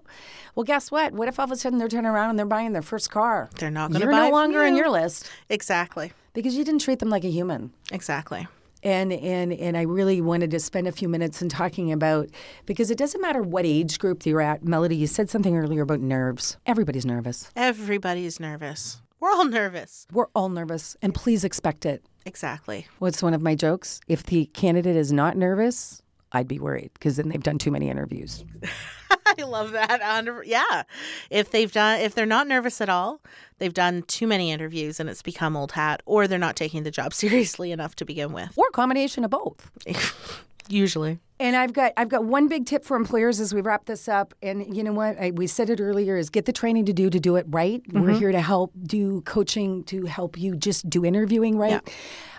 Well, 0.56 0.64
guess 0.64 0.90
what? 0.92 1.14
What 1.14 1.28
if 1.28 1.40
all 1.40 1.46
of 1.46 1.52
a 1.52 1.56
sudden 1.58 1.80
they're 1.80 1.88
turning 1.90 2.10
around 2.10 2.30
and 2.32 2.40
they're 2.40 2.46
buying 2.46 2.74
their 2.74 2.82
first 2.82 3.12
car? 3.12 3.50
They're 3.60 3.70
not 3.70 3.92
going 3.92 4.02
to 4.02 4.08
buy 4.08 4.14
You're 4.14 4.26
no 4.26 4.32
longer 4.32 4.64
in 4.64 4.74
you. 4.76 4.82
your 4.84 4.90
list 4.90 5.30
Exactly. 5.50 6.12
because 6.34 6.56
you 6.56 6.64
didn't 6.64 6.82
treat 6.82 7.00
them 7.00 7.10
like 7.10 7.24
a 7.24 7.30
human. 7.30 7.72
Exactly. 7.92 8.48
And 8.84 9.12
and 9.12 9.54
and 9.54 9.76
I 9.76 9.82
really 9.82 10.22
wanted 10.22 10.52
to 10.52 10.60
spend 10.60 10.88
a 10.88 10.92
few 10.92 11.10
minutes 11.10 11.42
in 11.42 11.50
talking 11.50 11.92
about 11.92 12.30
because 12.66 12.92
it 12.92 12.98
doesn't 12.98 13.22
matter 13.22 13.42
what 13.42 13.66
age 13.66 14.00
group 14.00 14.26
you're 14.26 14.42
at. 14.42 14.64
Melody, 14.64 14.96
you 14.96 15.08
said 15.08 15.30
something 15.30 15.58
earlier 15.58 15.82
about 15.82 16.00
nerves. 16.00 16.58
Everybody's 16.66 17.06
nervous. 17.06 17.52
Everybody's 17.56 18.40
nervous. 18.40 19.02
We're 19.20 19.32
all 19.32 19.46
nervous. 19.46 20.06
We're 20.12 20.28
all 20.36 20.50
nervous, 20.50 20.96
and 21.02 21.14
please 21.14 21.44
expect 21.44 21.86
it. 21.86 22.06
Exactly. 22.26 22.86
What's 23.00 23.24
one 23.24 23.34
of 23.34 23.42
my 23.42 23.56
jokes? 23.56 24.00
If 24.08 24.24
the 24.24 24.46
candidate 24.48 24.96
is 24.96 25.12
not 25.12 25.36
nervous, 25.36 26.04
I'd 26.32 26.48
be 26.48 26.60
worried 26.60 26.92
because 26.94 27.16
then 27.18 27.30
they've 27.30 27.42
done 27.42 27.58
too 27.58 27.72
many 27.72 27.90
interviews. 27.90 28.46
I 29.26 29.44
love 29.44 29.72
that. 29.72 30.02
Yeah. 30.46 30.84
If 31.30 31.52
they've 31.52 31.72
done 31.72 32.02
if 32.02 32.16
they're 32.16 32.26
not 32.26 32.48
nervous 32.48 32.82
at 32.82 32.90
all, 32.90 33.22
they've 33.60 33.74
done 33.74 34.04
too 34.04 34.28
many 34.28 34.52
interviews 34.52 35.00
and 35.00 35.10
it's 35.10 35.22
become 35.22 35.56
old 35.56 35.74
hat 35.74 36.02
or 36.06 36.28
they're 36.28 36.40
not 36.40 36.56
taking 36.56 36.84
the 36.84 36.92
job 36.92 37.14
seriously 37.14 37.72
enough 37.72 37.96
to 37.98 38.06
begin 38.06 38.32
with. 38.34 38.54
Or 38.56 38.68
a 38.68 38.72
combination 38.72 39.24
of 39.24 39.32
both. 39.32 39.72
Usually. 40.70 41.20
And 41.40 41.56
I've 41.56 41.72
got 41.72 41.94
I've 41.96 42.10
got 42.10 42.26
one 42.26 42.48
big 42.48 42.66
tip 42.66 42.84
for 42.84 42.98
employers 42.98 43.40
as 43.40 43.54
we 43.54 43.62
wrap 43.62 43.86
this 43.86 44.10
up. 44.10 44.34
And 44.42 44.76
you 44.76 44.84
know 44.84 44.92
what? 44.92 45.18
I, 45.18 45.32
we 45.32 45.48
said 45.48 45.70
it 45.70 45.80
earlier: 45.80 46.18
is 46.18 46.30
get 46.30 46.46
the 46.46 46.52
training 46.52 46.86
to 46.88 46.94
do 46.94 47.10
to 47.10 47.20
do 47.20 47.36
it 47.36 47.46
right. 47.50 47.82
We're 47.94 48.02
mm-hmm. 48.02 48.20
here 48.20 48.32
to 48.32 48.42
help 48.42 48.74
do 48.84 49.22
coaching 49.22 49.84
to 49.86 50.06
help 50.06 50.38
you 50.38 50.56
just 50.56 50.90
do 50.90 51.06
interviewing 51.06 51.58
right. 51.58 51.82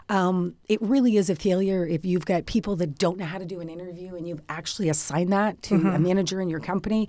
Um, 0.09 0.55
it 0.69 0.81
really 0.81 1.17
is 1.17 1.29
a 1.29 1.35
failure 1.35 1.87
if 1.87 2.05
you've 2.05 2.25
got 2.25 2.47
people 2.47 2.77
that 2.77 2.99
don't 2.99 3.19
know 3.19 3.27
how 3.27 3.39
to 3.39 3.45
do 3.45 3.61
an 3.61 3.69
interview 3.69 4.15
and 4.15 4.27
you've 4.27 4.41
actually 4.49 4.89
assigned 4.89 5.33
that 5.33 5.61
to 5.65 5.75
a 5.75 5.99
manager 5.99 6.41
in 6.41 6.49
your 6.49 6.61
company. 6.61 7.09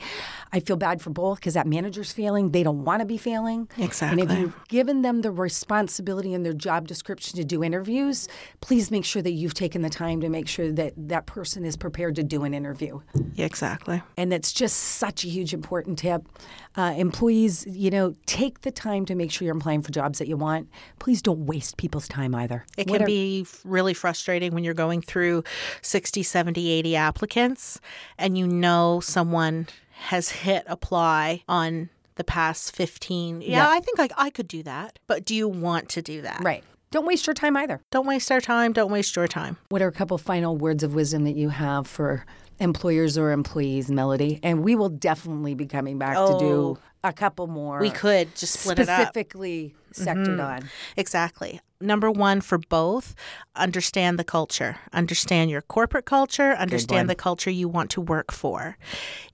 I 0.52 0.60
feel 0.60 0.76
bad 0.76 1.02
for 1.02 1.10
both 1.10 1.40
because 1.40 1.54
that 1.54 1.66
manager's 1.66 2.12
failing. 2.12 2.52
They 2.52 2.64
don't 2.64 2.84
want 2.84 3.00
to 3.00 3.06
be 3.06 3.18
failing. 3.18 3.70
Exactly. 3.78 4.22
And 4.22 4.32
if 4.32 4.38
you've 4.38 4.68
given 4.68 5.02
them 5.02 5.22
the 5.22 5.32
responsibility 5.32 6.34
in 6.34 6.44
their 6.44 6.54
job 6.54 6.88
description 6.88 7.38
to 7.38 7.46
do 7.46 7.64
interviews, 7.64 8.28
please 8.60 8.92
make 8.92 9.06
sure 9.06 9.22
that 9.22 9.32
you've 9.32 9.54
taken 9.54 9.82
the 9.82 9.90
time 9.90 10.20
to 10.22 10.30
make 10.30 10.48
sure 10.48 10.72
that 10.74 10.94
that 10.98 11.26
person 11.26 11.64
is 11.64 11.78
prepared 11.78 12.16
to 12.16 12.24
do 12.24 12.44
an 12.44 12.54
interview. 12.54 13.00
Yeah, 13.34 13.46
exactly. 13.46 14.02
And 14.18 14.32
that's 14.32 14.52
just 14.52 14.78
such 14.78 15.24
a 15.24 15.28
huge 15.28 15.54
important 15.54 16.00
tip. 16.00 16.28
Uh, 16.76 16.94
employees, 16.98 17.66
you 17.68 17.90
know, 17.90 18.14
take 18.26 18.62
the 18.62 18.72
time 18.72 19.06
to 19.06 19.16
make 19.16 19.32
sure 19.32 19.46
you're 19.46 19.56
applying 19.56 19.82
for 19.82 19.92
jobs 19.92 20.20
that 20.20 20.28
you 20.28 20.38
want. 20.38 20.70
Please 21.00 21.22
don't 21.22 21.46
waste 21.46 21.78
people's 21.78 22.08
time 22.08 22.36
either. 22.36 22.66
It 22.78 22.89
can 22.90 23.02
Whatever- 23.02 23.08
be 23.08 23.46
really 23.64 23.94
frustrating 23.94 24.54
when 24.54 24.64
you're 24.64 24.74
going 24.74 25.02
through 25.02 25.44
60, 25.82 26.24
70, 26.24 26.70
80 26.72 26.96
applicants 26.96 27.80
and 28.18 28.38
you 28.38 28.48
know 28.48 29.00
someone 29.00 29.68
has 29.92 30.30
hit 30.30 30.64
apply 30.68 31.44
on 31.48 31.90
the 32.16 32.24
past 32.24 32.76
15. 32.76 33.42
Yeah, 33.42 33.50
Yeah. 33.50 33.70
I 33.70 33.80
think 33.80 33.98
like 33.98 34.12
I 34.18 34.30
could 34.30 34.48
do 34.48 34.64
that. 34.64 35.00
But 35.08 35.26
do 35.26 35.34
you 35.36 35.48
want 35.48 35.90
to 35.90 36.02
do 36.02 36.22
that? 36.22 36.42
Right. 36.44 36.64
Don't 36.92 37.06
waste 37.06 37.28
your 37.28 37.34
time 37.34 37.56
either. 37.56 37.82
Don't 37.92 38.08
waste 38.08 38.32
our 38.32 38.42
time. 38.42 38.74
Don't 38.74 38.92
waste 38.92 39.16
your 39.16 39.28
time. 39.28 39.58
What 39.70 39.82
are 39.82 39.88
a 39.88 39.92
couple 39.92 40.18
final 40.18 40.58
words 40.58 40.84
of 40.84 40.96
wisdom 40.96 41.24
that 41.26 41.36
you 41.36 41.50
have 41.50 41.86
for 41.86 42.26
employers 42.60 43.18
or 43.18 43.32
employees, 43.32 43.90
Melody? 43.92 44.40
And 44.44 44.64
we 44.64 44.76
will 44.76 44.90
definitely 44.90 45.54
be 45.54 45.66
coming 45.68 46.00
back 46.00 46.16
to 46.16 46.20
Oh. 46.22 46.40
do 46.40 46.78
a 47.04 47.14
couple 47.14 47.48
more. 47.48 47.80
We 47.80 47.92
could 47.92 48.36
just 48.36 48.60
split 48.60 48.80
it 48.80 48.90
up. 48.90 48.96
specifically 49.02 49.76
sectored 49.94 50.28
mm-hmm. 50.28 50.42
on. 50.42 50.70
Exactly. 50.98 51.62
Number 51.82 52.12
one 52.12 52.42
for 52.42 52.58
both, 52.58 53.16
understand 53.56 54.20
the 54.20 54.26
culture. 54.26 54.78
Understand 54.92 55.50
your 55.50 55.62
corporate 55.62 56.06
culture, 56.06 56.52
understand 56.52 57.10
the 57.10 57.16
culture 57.16 57.50
you 57.50 57.70
want 57.70 57.90
to 57.92 58.02
work 58.02 58.32
for. 58.32 58.78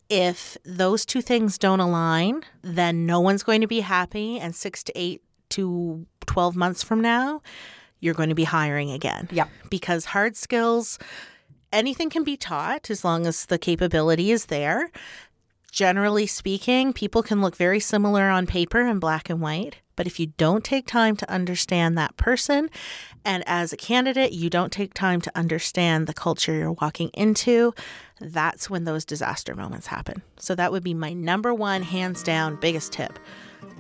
If 0.10 0.56
those 0.64 1.06
two 1.06 1.22
things 1.22 1.58
don't 1.58 1.80
align, 1.80 2.44
then 2.62 3.08
no 3.08 3.20
one's 3.20 3.42
going 3.42 3.62
to 3.62 3.68
be 3.68 3.80
happy. 3.80 4.40
And 4.40 4.56
six 4.56 4.84
to 4.84 4.94
eight 4.96 5.24
to 5.50 6.06
12 6.28 6.56
months 6.56 6.84
from 6.84 7.02
now, 7.02 7.42
you're 8.00 8.14
going 8.14 8.30
to 8.30 8.36
be 8.36 8.44
hiring 8.44 8.92
again. 8.92 9.28
Yep. 9.32 9.50
Because 9.72 10.06
hard 10.06 10.36
skills, 10.36 11.00
anything 11.74 12.12
can 12.12 12.24
be 12.24 12.38
taught 12.38 12.92
as 12.92 13.04
long 13.04 13.26
as 13.26 13.48
the 13.48 13.58
capability 13.58 14.32
is 14.32 14.46
there. 14.46 14.92
Generally 15.76 16.28
speaking, 16.28 16.94
people 16.94 17.22
can 17.22 17.42
look 17.42 17.58
very 17.58 17.82
similar 17.82 18.30
on 18.30 18.48
paper 18.48 18.80
in 18.80 18.98
black 18.98 19.30
and 19.30 19.42
white. 19.42 19.76
But 19.98 20.08
if 20.08 20.22
you 20.22 20.28
don't 20.38 20.64
take 20.64 20.88
time 20.88 21.18
to 21.18 21.30
understand 21.30 21.98
that 21.98 22.16
person, 22.16 22.70
and 23.26 23.44
as 23.46 23.74
a 23.74 23.78
candidate, 23.78 24.32
you 24.32 24.50
don't 24.50 24.72
take 24.72 24.94
time 24.94 25.20
to 25.20 25.32
understand 25.38 26.08
the 26.08 26.14
culture 26.14 26.54
you're 26.54 26.72
walking 26.72 27.10
into, 27.10 27.74
that's 28.22 28.70
when 28.70 28.86
those 28.86 29.04
disaster 29.04 29.54
moments 29.54 29.88
happen. 29.88 30.22
So 30.38 30.56
that 30.56 30.72
would 30.72 30.84
be 30.84 30.94
my 30.94 31.12
number 31.12 31.54
one, 31.54 31.82
hands 31.82 32.24
down, 32.24 32.58
biggest 32.62 32.94
tip. 32.94 33.20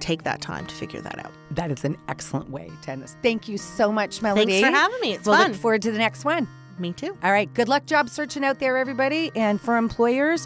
Take 0.01 0.23
that 0.23 0.41
time 0.41 0.65
to 0.65 0.75
figure 0.75 0.99
that 0.99 1.25
out. 1.25 1.31
That 1.51 1.71
is 1.71 1.85
an 1.85 1.95
excellent 2.09 2.49
way 2.49 2.69
to 2.81 2.91
end 2.91 3.03
this. 3.03 3.15
Thank 3.23 3.47
you 3.47 3.57
so 3.57 3.89
much, 3.89 4.21
Melody. 4.21 4.59
Thanks 4.59 4.67
for 4.67 4.75
having 4.75 4.99
me. 4.99 5.13
It's 5.13 5.25
we'll 5.25 5.37
fun. 5.37 5.53
look 5.53 5.61
forward 5.61 5.81
to 5.83 5.93
the 5.93 5.97
next 5.97 6.25
one. 6.25 6.45
Me 6.77 6.91
too. 6.91 7.17
All 7.23 7.31
right. 7.31 7.53
Good 7.53 7.69
luck 7.69 7.85
job 7.85 8.09
searching 8.09 8.43
out 8.43 8.59
there, 8.59 8.75
everybody. 8.75 9.31
And 9.33 9.61
for 9.61 9.77
employers, 9.77 10.45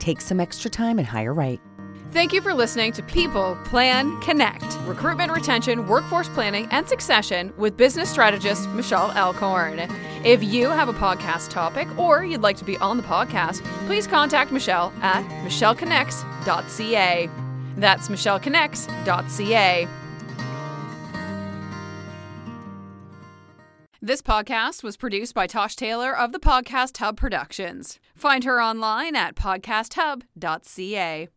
take 0.00 0.20
some 0.20 0.40
extra 0.40 0.70
time 0.70 0.98
and 0.98 1.06
hire 1.06 1.32
right. 1.32 1.60
Thank 2.12 2.32
you 2.32 2.40
for 2.40 2.52
listening 2.52 2.90
to 2.94 3.04
People 3.04 3.56
Plan 3.64 4.20
Connect 4.20 4.64
Recruitment, 4.80 5.30
Retention, 5.30 5.86
Workforce 5.86 6.28
Planning, 6.30 6.66
and 6.72 6.88
Succession 6.88 7.52
with 7.56 7.76
business 7.76 8.10
strategist 8.10 8.68
Michelle 8.70 9.12
Alcorn. 9.12 9.78
If 10.24 10.42
you 10.42 10.70
have 10.70 10.88
a 10.88 10.92
podcast 10.92 11.50
topic 11.50 11.86
or 11.96 12.24
you'd 12.24 12.42
like 12.42 12.56
to 12.56 12.64
be 12.64 12.76
on 12.78 12.96
the 12.96 13.04
podcast, 13.04 13.64
please 13.86 14.08
contact 14.08 14.50
Michelle 14.50 14.92
at 15.02 15.22
michelleconnects.ca. 15.44 17.30
That's 17.76 18.08
michelleconnects.ca. 18.08 19.88
This 24.02 24.22
podcast 24.22 24.82
was 24.82 24.96
produced 24.96 25.34
by 25.34 25.46
Tosh 25.46 25.76
Taylor 25.76 26.16
of 26.16 26.32
the 26.32 26.40
Podcast 26.40 26.96
Hub 26.96 27.18
Productions. 27.18 28.00
Find 28.20 28.44
her 28.44 28.60
online 28.60 29.16
at 29.16 29.34
podcasthub.ca. 29.34 31.28